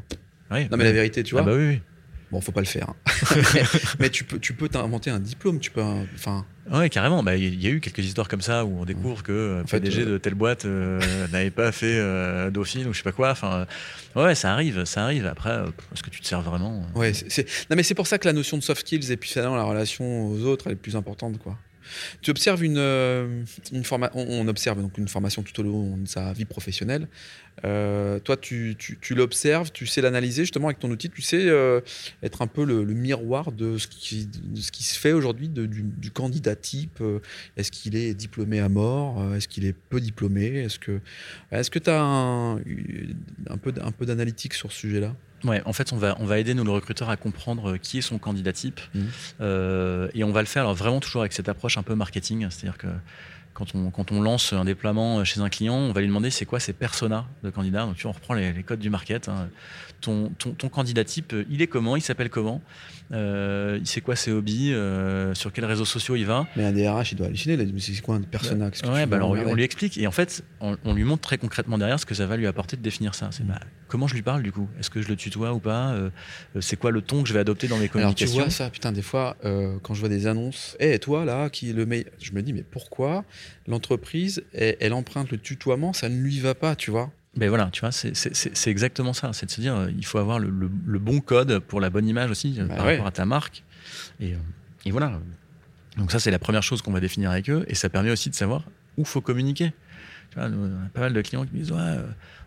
[0.51, 1.51] Non, mais la vérité, tu Ah vois.
[1.51, 1.79] bah oui, oui.
[2.31, 2.89] Bon, faut pas le faire.
[2.89, 2.95] hein.
[3.53, 3.63] mais,
[3.99, 5.81] mais tu peux, tu peux t'inventer un diplôme, tu peux.
[5.81, 7.23] un- Enfin, Ouais, carrément.
[7.23, 9.65] Bah, Il y a eu quelques histoires comme ça où on découvre que euh, En
[9.65, 10.99] PDG euh, de telle boîte euh,
[11.31, 13.31] n'avait pas fait euh, Dauphine ou je sais pas quoi.
[13.31, 13.65] Enfin,
[14.17, 15.25] euh, ouais, ça arrive, ça arrive.
[15.25, 17.13] Après, euh, est-ce que tu te sers vraiment euh, ouais.
[17.13, 19.55] c'est- Non, mais c'est pour ça que la notion de soft skills et puis finalement
[19.55, 21.57] la relation aux autres, elle est plus importante, quoi.
[22.21, 26.05] Tu observes une, euh, une formation, on observe donc une formation tout au long de
[26.05, 27.07] sa vie professionnelle.
[27.65, 31.47] Euh, toi, tu, tu, tu l'observes, tu sais l'analyser justement avec ton outil, tu sais
[31.47, 31.81] euh,
[32.21, 35.49] être un peu le, le miroir de ce qui, de ce qui se fait aujourd'hui
[35.49, 36.99] du, du candidat type.
[37.01, 37.19] Euh,
[37.55, 39.33] Est-ce qu'il est diplômé à mort?
[39.35, 40.45] Est-ce qu'il est peu diplômé?
[40.59, 40.99] Est-ce que
[41.51, 45.15] est-ce que tu as un, un peu, d- un peu d'analytique sur ce sujet-là?
[45.43, 48.01] Ouais, en fait, on va, on va aider nous le recruteur à comprendre qui est
[48.01, 48.81] son candidat type.
[49.39, 52.47] Euh, et on va le faire alors, vraiment toujours avec cette approche un peu marketing.
[52.49, 52.87] C'est-à-dire que
[53.57, 56.73] quand on, lance un déploiement chez un client, on va lui demander c'est quoi ses
[56.73, 57.85] personas de candidats?
[57.85, 59.29] Donc, tu vois, on reprend les, codes du market.
[59.29, 59.49] hein.
[60.01, 60.29] Ton
[60.71, 61.95] candidat type, euh, il est comment?
[61.95, 62.61] Il s'appelle comment?
[63.11, 66.71] Euh, Il sait quoi ses hobbies euh, Sur quels réseaux sociaux il va Mais un
[66.73, 67.53] DRH, il doit halluciner.
[67.53, 70.11] Il dit, c'est quoi un persona tu Ouais, bah alors on lui- explique et en
[70.11, 72.81] fait on, on lui montre très concrètement derrière ce que ça va lui apporter de
[72.81, 73.29] définir ça.
[73.31, 74.67] C'est bah, comment je lui parle du coup?
[74.79, 75.91] Est-ce que je le tutoie ou pas?
[75.93, 76.09] Euh,
[76.55, 78.35] euh, C'est quoi le ton que je vais adopter dans mes Alors tu communications?
[78.41, 81.69] vois ça, putain, des fois, euh, quand je vois des annonces, hé, toi là, qui
[81.69, 83.23] est le meilleur, je me dis, mais pourquoi
[83.67, 87.11] l'entreprise, elle, elle emprunte le tutoiement, ça ne lui va pas, tu vois?
[87.37, 89.31] Ben voilà, tu vois, c'est- exactement ça.
[89.33, 91.89] C'est de se dire, euh, il faut avoir le, le- le bon code pour la
[91.89, 92.93] bonne image aussi euh, Bah par ouais.
[92.93, 93.63] rapport à ta marque.
[94.19, 94.37] Et, euh,
[94.85, 95.19] et voilà.
[95.97, 97.63] Donc ça, c'est la première chose qu'on va définir avec eux.
[97.67, 98.63] Et ça permet aussi de savoir
[98.97, 99.71] où faut communiquer.
[100.31, 101.95] Tu vois, nous, on a pas mal de clients qui me disent, ouais,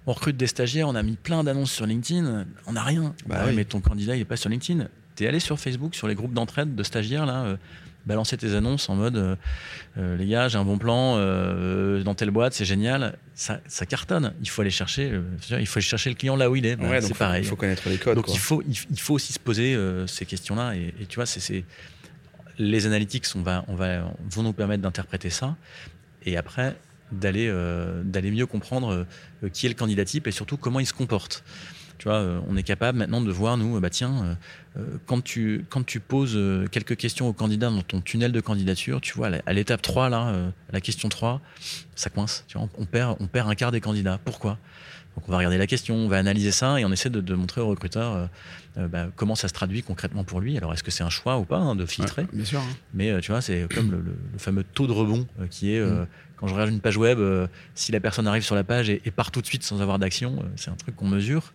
[0.06, 3.14] on recrute des stagiaires, on a mis plein d'annonces sur LinkedIn, on n'a rien.
[3.28, 3.52] Ouais, oui.
[3.56, 4.86] Mais ton candidat, il est pas sur LinkedIn.
[5.16, 7.56] Tu es allé sur Facebook, sur les groupes d'entraide de stagiaires, là.
[8.06, 9.36] Balancer tes annonces en mode euh,
[9.98, 13.16] euh, les gars, j'ai un bon plan euh, dans telle boîte, c'est génial.
[13.34, 14.34] Ça, ça cartonne.
[14.40, 15.20] Il faut aller chercher,
[15.50, 16.76] il faut aller chercher le client là où il est.
[16.76, 17.42] Bah, Ouais, c'est pareil.
[17.42, 18.16] Il faut connaître les codes.
[18.16, 18.34] Donc quoi.
[18.34, 19.76] il faut, il, il faut aussi se poser
[20.06, 20.74] ces questions-là.
[20.76, 21.64] Et, et tu vois, c'est,
[22.58, 25.56] les analytics, on va, on va, vont nous permettre d'interpréter ça.
[26.26, 26.76] Et après,
[27.12, 27.52] d'aller,
[28.04, 29.06] d'aller mieux comprendre
[29.52, 31.42] qui est le candidat type et surtout comment il se comporte.
[32.00, 34.38] Tu vois, euh, on est capable maintenant de voir, nous, euh, bah tiens,
[34.78, 35.66] euh, quand, tu,
[36.08, 36.38] poses
[36.72, 40.50] quelques questions au candidat dans ton tunnel de candidature, tu vois, à l'étape 3, là,
[40.72, 41.42] la question 3,
[41.94, 42.46] ça coince.
[42.48, 44.18] Tu vois, on perd, on perd un quart des candidats.
[44.24, 44.56] Pourquoi?
[45.20, 47.34] Donc on va regarder la question, on va analyser ça et on essaie de, de
[47.34, 48.26] montrer au recruteur euh,
[48.78, 50.56] euh, bah, comment ça se traduit concrètement pour lui.
[50.56, 52.60] Alors est-ce que c'est un choix ou pas hein, de filtrer Ouais, bien sûr.
[52.60, 52.76] hein.
[52.94, 55.80] Mais euh, tu vois, c'est comme le, le- le fameux taux de rebond qui est
[55.80, 56.06] Mm.
[56.36, 57.18] quand je regarde une page web,
[57.74, 59.98] si la personne arrive sur la page et, et part tout de suite sans avoir
[59.98, 61.52] d'action, c'est un truc qu'on mesure.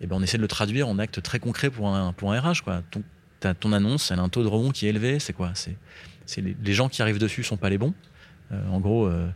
[0.00, 2.40] Et ben on essaie de le traduire en acte très concret pour un, pour un
[2.40, 2.62] RH.
[2.62, 2.82] Quoi.
[2.92, 3.02] Ton,
[3.40, 5.18] ta- ton annonce, elle a un taux de rebond qui est élevé.
[5.18, 5.50] C'est quoi?
[5.54, 5.76] C'est
[6.26, 7.94] c'est les, les gens qui arrivent dessus sont pas les bons.
[8.52, 9.28] Euh, en gros, euh,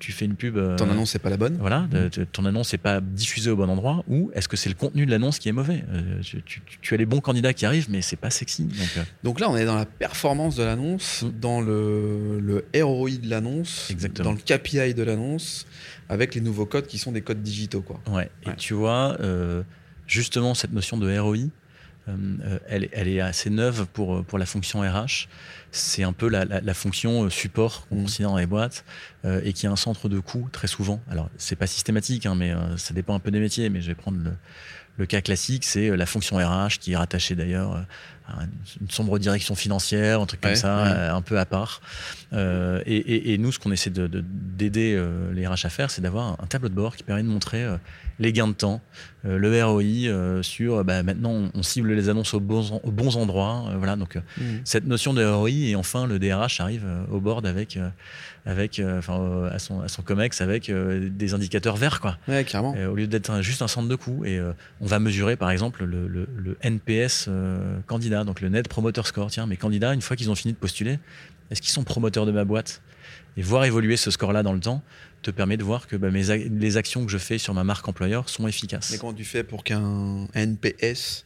[0.00, 0.56] tu fais une pub.
[0.56, 1.56] euh, Ton annonce, c'est pas la bonne?
[1.58, 4.74] voilà, de- ton annonce n'est pas diffusée au bon endroit ou est-ce que c'est le
[4.74, 5.82] contenu de l'annonce qui est mauvais?
[5.90, 8.64] Euh, tu, tu- tu as les bons candidats qui arrivent, mais c'est pas sexy.
[8.64, 11.30] Donc, euh, Donc là, on est dans la performance de l'annonce, Mm.
[11.40, 13.90] dans le, le ROI de l'annonce,
[14.22, 15.66] dans le KPI de l'annonce,
[16.08, 17.80] avec les nouveaux codes qui sont des codes digitaux.
[17.82, 18.00] Quoi.
[18.10, 18.30] ouais.
[18.46, 19.62] Et tu vois, euh,
[20.06, 24.22] justement, cette notion de ROI, euh, euh, elle, est- elle est assez neuve pour, euh,
[24.22, 25.28] pour la fonction RH.
[25.70, 28.02] C'est un peu la, la- la fonction euh, support qu'on Mm.
[28.02, 28.84] considère dans les boîtes
[29.24, 31.00] euh, et qui est un centre de coût très souvent.
[31.10, 33.68] Alors, c'est pas systématique, hein, mais euh, ça dépend un peu des métiers.
[33.70, 34.32] Mais je vais prendre le,
[34.98, 37.80] le cas classique, c'est euh, la fonction RH qui est rattachée d'ailleurs euh,
[38.28, 38.42] à
[38.80, 40.90] une, sombre direction financière, un truc comme ça, ouais.
[40.90, 41.80] euh, un peu à part.
[42.34, 45.70] Euh, et, et- et nous, ce qu'on essaie de- de- d'aider euh, les RH à
[45.70, 47.64] faire, c'est d'avoir un tableau de bord qui permet de montrer
[48.18, 48.82] les gains de temps,
[49.24, 53.64] le ROI sur bah, maintenant on, cible les annonces aux bons, aux bons endroits.
[53.78, 54.20] voilà, donc euh,
[54.64, 57.78] cette notion de ROI et enfin le DRH arrive au board avec,
[58.44, 62.18] avec enfin, à, son, à son COMEX avec des indicateurs verts quoi.
[62.26, 62.74] Ouais, clairement.
[62.90, 64.24] Au lieu d'être juste un centre de coût.
[64.24, 64.40] Et
[64.80, 69.02] on va mesurer, par exemple, le, le- le NPS euh, candidat, donc le Net Promoter
[69.04, 69.30] Score.
[69.30, 70.98] Tiens, mes candidats, une fois qu'ils ont fini de postuler,
[71.50, 72.82] est-ce qu'ils sont promoteurs de ma boîte?
[73.36, 74.82] Et voir évoluer ce score-là dans le temps
[75.22, 77.86] te permet de voir que bah, mes les actions que je fais sur ma marque
[77.88, 78.90] employeur sont efficaces.
[78.90, 81.24] Mais comment tu fais pour qu'un NPS,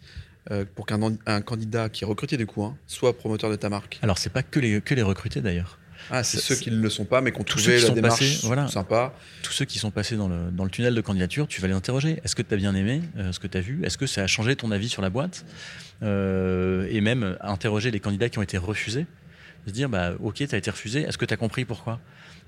[0.51, 3.57] euh, pour qu'un an- un candidat qui est recruté du coup, hein, soit promoteur de
[3.57, 3.99] ta marque?
[4.03, 5.79] Alors, c'est pas que les, que les recrutés d'ailleurs.
[6.11, 7.81] Ah, c'est ceux qui ne le sont pas, mais qui ont Tous trouvé ceux qui
[7.83, 8.69] la sont démarche passés, voilà.
[8.69, 9.15] sympa.
[9.43, 11.75] Tous ceux qui sont passés dans le, dans le tunnel de candidature, tu vas les
[11.75, 12.21] interroger.
[12.25, 13.81] Est-ce que tu as bien aimé euh, ce que tu as vu?
[13.85, 15.45] Est-ce que ça a changé ton avis sur la boîte?
[16.03, 19.07] Euh, Et même euh, interroger les candidats qui ont été refusés.
[19.67, 22.01] Se dire, bah, ok, tu as été refusé, est-ce que tu as compris pourquoi?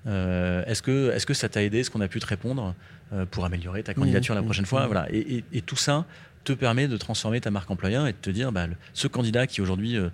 [0.07, 2.75] Euh, Est-ce que, est que ça t'a aidé, ce qu'on a pu te répondre
[3.13, 4.67] euh, pour améliorer ta candidature la mmh, prochaine mmh.
[4.67, 5.07] fois voilà.
[5.13, 6.05] et, et- et tout ça
[6.43, 9.47] te permet de transformer ta marque employeur et de te dire, bah, le- ce candidat
[9.47, 10.09] qui aujourd'hui euh,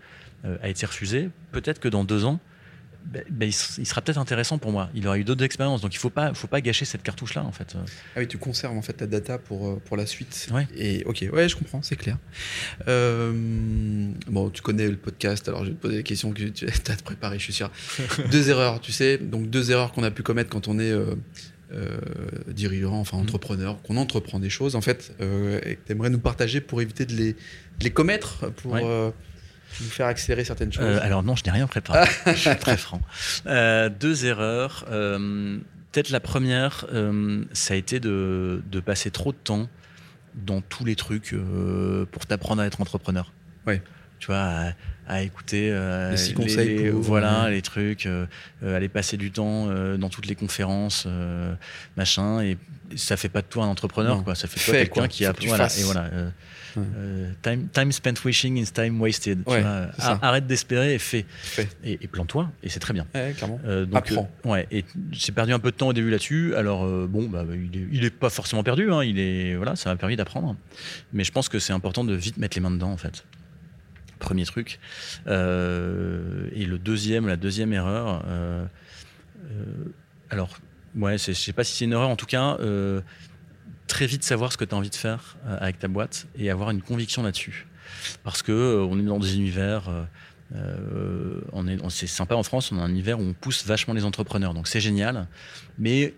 [0.45, 2.38] euh, a été refusé, peut-être que dans deux ans,
[3.05, 4.88] ben, ben, il, sera peut-être intéressant pour moi.
[4.94, 5.80] Il aura eu d'autres expériences.
[5.80, 7.74] Donc il ne faut pas, faut pas gâcher cette cartouche-là, en fait.
[8.14, 10.48] Ah oui, tu conserves en fait ta data pour, euh, pour la suite.
[10.53, 10.66] Ouais.
[10.76, 12.18] Et ok, ouais, je comprends, c'est clair.
[12.88, 13.32] Euh,
[14.28, 16.96] bon, tu connais le podcast, alors je vais te poser des questions que tu as
[17.03, 17.70] préparées, je suis sûr.
[18.30, 21.14] deux erreurs, tu sais, donc deux erreurs qu'on a pu commettre quand on est euh,
[21.72, 21.98] euh,
[22.48, 23.22] dirigeant, enfin Mhm.
[23.24, 27.07] entrepreneur, qu'on entreprend des choses, en fait, et que tu aimerais nous partager pour éviter
[27.07, 29.12] de les, de les commettre, pour Ouais.
[29.80, 30.84] Nous faire accélérer certaines choses.
[30.84, 32.08] Euh, alors non, je n'ai rien préparé.
[32.26, 33.00] je suis très franc.
[33.46, 34.84] Euh, deux erreurs.
[34.90, 35.58] Euh,
[35.92, 36.86] Peut-être la première,
[37.52, 39.68] ça a été de, de passer trop de temps
[40.36, 41.34] dans tous les trucs
[42.12, 43.32] pour t'apprendre à être entrepreneur.
[43.66, 43.82] Ouais.
[44.20, 44.72] Tu vois, à,
[45.08, 45.76] à écouter
[46.12, 47.50] Les six conseils pour- voilà, ouais.
[47.50, 48.06] les trucs,
[48.64, 49.66] aller passer du temps
[49.96, 51.08] dans toutes les conférences,
[51.96, 52.40] machin.
[52.40, 52.56] Et
[52.94, 54.22] ça fait pas de toi un entrepreneur, Non.
[54.22, 54.36] quoi.
[54.36, 56.10] Ça fait de toi quelqu'un qui Faut a voilà, et voilà.
[56.76, 56.86] Euh, Ouais.
[56.96, 59.44] euh, time, time spent wishing is time wasted.
[59.44, 59.88] tu vois.
[60.22, 61.24] Arrête d'espérer et fais.
[61.42, 61.68] Fais.
[61.84, 63.06] Et, et plante-toi, et c'est très bien.
[63.14, 63.60] Ouais, clairement.
[63.64, 64.30] Euh, donc, Apprends.
[64.46, 66.54] euh, ouais, et j'ai perdu un peu de temps au début là-dessus.
[66.54, 68.90] Alors bon, bah, bah, il, est, il est pas forcément perdu.
[68.92, 70.56] hein, il est voilà, ça m'a permis d'apprendre.
[71.12, 73.24] Mais je pense que c'est important de vite mettre les mains dedans en fait.
[74.18, 74.78] Premier truc.
[75.26, 78.22] Euh, et le deuxième, la deuxième erreur.
[78.28, 78.64] euh,
[79.50, 79.64] euh,
[80.30, 80.58] alors
[80.96, 82.08] ouais, je sais pas si c'est une erreur.
[82.10, 82.58] En tout cas,
[83.91, 86.49] très vite savoir ce que tu as envie de faire euh, avec ta boîte et
[86.49, 87.66] avoir une conviction là-dessus.
[88.24, 89.91] Parce que euh, on est dans des univers.
[90.55, 93.93] euh, on est, c'est sympa en France, on a un univers où on pousse vachement
[93.93, 95.26] les entrepreneurs, donc c'est génial.
[95.78, 96.14] Mais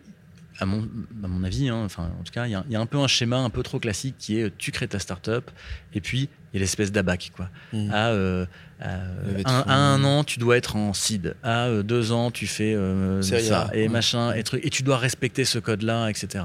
[0.58, 0.88] à mon,
[1.24, 2.86] à mon avis, hein, enfin, en tout cas, il y, a- il y a un
[2.86, 5.50] peu un schéma un peu trop classique qui est euh, tu crées ta startup
[5.94, 7.32] et puis il y a l'espèce d'abac.
[7.34, 7.48] Quoi.
[7.72, 7.90] Mm.
[7.90, 8.46] À, euh,
[8.80, 9.68] à, de un, fonds.
[9.70, 11.34] à un an, tu dois être en seed.
[11.42, 13.88] À euh, deux ans, tu fais euh, ça et ouais.
[13.88, 14.64] machin et truc.
[14.64, 16.44] Et tu dois respecter ce code-là, etc.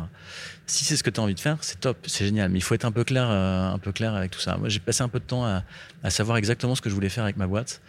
[0.66, 2.50] Si c'est ce que tu as envie de faire, c'est top, c'est génial.
[2.50, 4.58] Mais il faut être un peu clair, euh, un peu clair avec tout ça.
[4.58, 5.64] Moi, j'ai passé un peu de temps à,
[6.04, 7.82] à savoir exactement ce que je voulais faire avec ma boîte,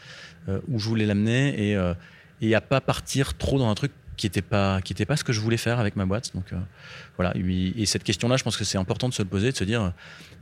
[0.48, 1.94] euh, où je voulais l'amener et, euh,
[2.40, 5.24] et à pas partir trop dans un truc qui n'était pas, qui était pas ce
[5.24, 6.32] que je voulais faire avec ma boîte.
[6.34, 6.56] Donc euh,
[7.16, 7.32] voilà.
[7.36, 9.64] Et, et cette question-là, je pense que c'est important de se le poser, de se
[9.64, 9.92] dire,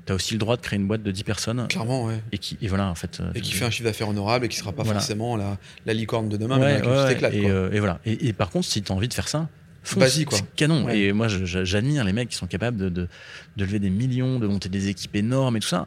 [0.05, 2.20] tu as aussi le droit de créer une boîte de 10 personnes Clairement, ouais.
[2.33, 3.20] et qui, et voilà, en fait.
[3.20, 4.99] euh, Et qui fait un chiffre d'affaires honorable et qui sera pas Voilà.
[4.99, 5.57] forcément la,
[5.87, 7.09] la licorne de demain, mais Ouais, ouais, ouais.
[7.09, 7.35] t'éclates.
[7.35, 7.51] et, quoi.
[7.51, 8.01] euh, et voilà.
[8.05, 9.49] Et, et par contre, si tu as envie de faire ça,
[9.97, 10.39] Vas-y, quoi.
[10.39, 10.85] c'est canon.
[10.85, 10.99] Ouais.
[10.99, 13.09] Et moi, j'admire les mecs qui sont capables de, de,
[13.57, 15.87] de lever des millions, de monter des équipes énormes et tout ça.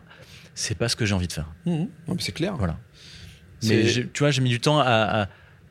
[0.56, 1.52] C'est pas ce que j'ai envie de faire.
[1.66, 2.56] Non, mais c'est clair.
[2.58, 2.78] Voilà.
[3.64, 3.84] Mais
[4.14, 4.86] tu vois, j'ai mis du temps à,
[5.24, 5.28] à-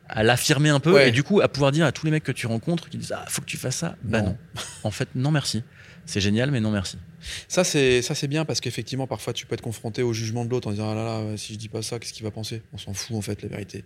[0.09, 1.09] à l'affirmer un peu Ouais.
[1.09, 3.13] et du coup à pouvoir dire à tous les mecs que tu rencontres qui disent
[3.15, 3.95] ah faut que tu fasses ça.
[4.03, 4.27] Bah Non.
[4.29, 4.37] non.
[4.83, 5.63] en fait non merci.
[6.05, 6.97] C'est génial mais non merci.
[7.49, 10.49] Ça, c'est ça, c'est bien parce qu'effectivement, parfois, tu peux être confronté au jugement de
[10.49, 12.61] l'autre en disant ah là là, si je dis pas ça, qu'est-ce qu'il va penser?
[12.71, 13.83] On s'en fout en fait, la vérité.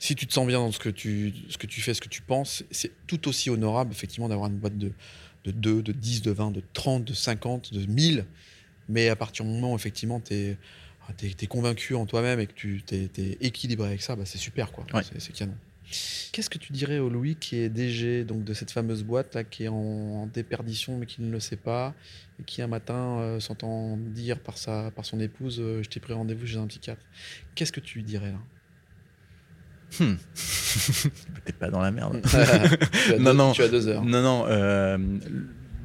[0.00, 2.08] Si tu te sens bien dans ce que tu, ce que tu fais, ce que
[2.08, 4.90] tu penses, c'est tout aussi honorable effectivement d'avoir une boîte de,
[5.44, 8.24] de 2, de 10, de 20, de 30, de 50, de 1000.
[8.88, 10.56] Mais à partir du moment où effectivement tu es,
[11.48, 14.84] convaincu en toi-même et que tu es, équilibré avec ça, bah, c'est super quoi.
[14.94, 15.02] Ouais.
[15.18, 15.54] C'est- canon.
[16.32, 19.44] Qu'est-ce que tu dirais au Louis qui est DG donc, de cette fameuse boîte là,
[19.44, 21.92] qui est en, en déperdition mais qui ne le sait pas
[22.40, 26.00] et qui un matin euh, s'entend dire par, sa, par son épouse euh, Je t'ai
[26.00, 27.02] pris rendez-vous chez un psychiatre
[27.54, 28.38] Qu'est-ce que tu lui dirais là?
[30.00, 30.14] Hmm.
[31.44, 32.22] T'es pas dans la merde.
[32.26, 33.52] tu, as Non, deux, non.
[33.52, 34.02] tu as deux heures.
[34.04, 34.44] Non, non.
[34.48, 34.96] euh,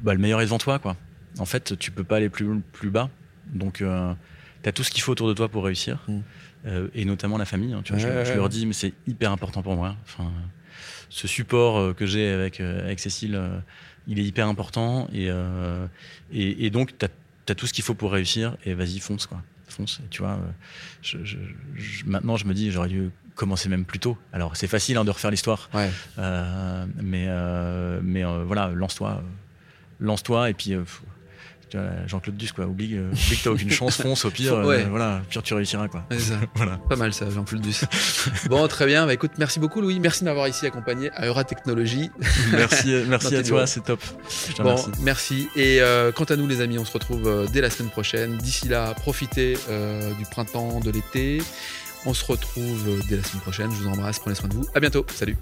[0.02, 0.96] bah, le meilleur est devant toi, quoi.
[1.38, 3.10] En fait, tu peux pas aller plus, plus bas.
[3.52, 3.82] Donc,
[4.68, 5.98] tu as tout ce qu'il faut autour de toi pour réussir.
[6.08, 6.18] Mm.
[6.66, 7.72] Euh, et notamment la famille.
[7.72, 9.96] hein, tu vois, je, Ouais, je ouais, leur dis, mais c'est hyper important pour moi.
[10.04, 10.30] Enfin,
[11.08, 13.40] ce support euh, que j'ai avec, euh, avec Cécile,
[14.08, 15.08] il est hyper important.
[15.12, 15.28] Et,
[16.32, 18.56] et, et donc, tu as, tout ce qu'il faut pour réussir.
[18.64, 19.40] Et vas-y, fonce, quoi.
[19.68, 20.00] Fonce.
[20.04, 20.38] Et tu vois,
[21.02, 21.16] je-
[22.06, 24.18] maintenant, je me dis, j'aurais dû commencer même plus tôt.
[24.32, 25.70] Alors, c'est facile hein, de refaire l'histoire.
[25.74, 25.90] Ouais.
[26.18, 29.22] Euh, mais euh, mais euh, voilà, lance-toi.
[30.00, 30.74] lance-toi et puis.
[32.06, 32.66] Jean-Claude Duss, quoi.
[32.66, 34.84] Oublie, euh, oublie que t'as aucune chance, fonce, au pire, Faut- ouais.
[34.84, 36.04] euh, voilà, au pire tu réussiras, quoi.
[36.18, 36.34] Ça.
[36.54, 36.78] Voilà.
[36.88, 37.84] Pas mal ça, Jean-Claude Duss.
[38.48, 39.06] bon, très bien.
[39.06, 40.00] Bah, écoute, merci beaucoup Louis.
[40.00, 42.10] Merci de m'avoir ici accompagné à Eura Technologies.
[42.52, 44.00] Merci, euh, merci à toi, c'est top.
[44.48, 44.90] Je te Bon, remercie.
[45.02, 45.48] merci.
[45.56, 48.36] Et euh, quant à nous, les amis, on se retrouve euh, dès la semaine prochaine.
[48.38, 51.42] D'ici là, profitez euh, du printemps, de l'été.
[52.06, 53.70] On se retrouve euh, dès la semaine prochaine.
[53.72, 54.18] Je vous embrasse.
[54.18, 54.64] Prenez soin de vous.
[54.74, 55.04] À bientôt.
[55.14, 55.36] Salut.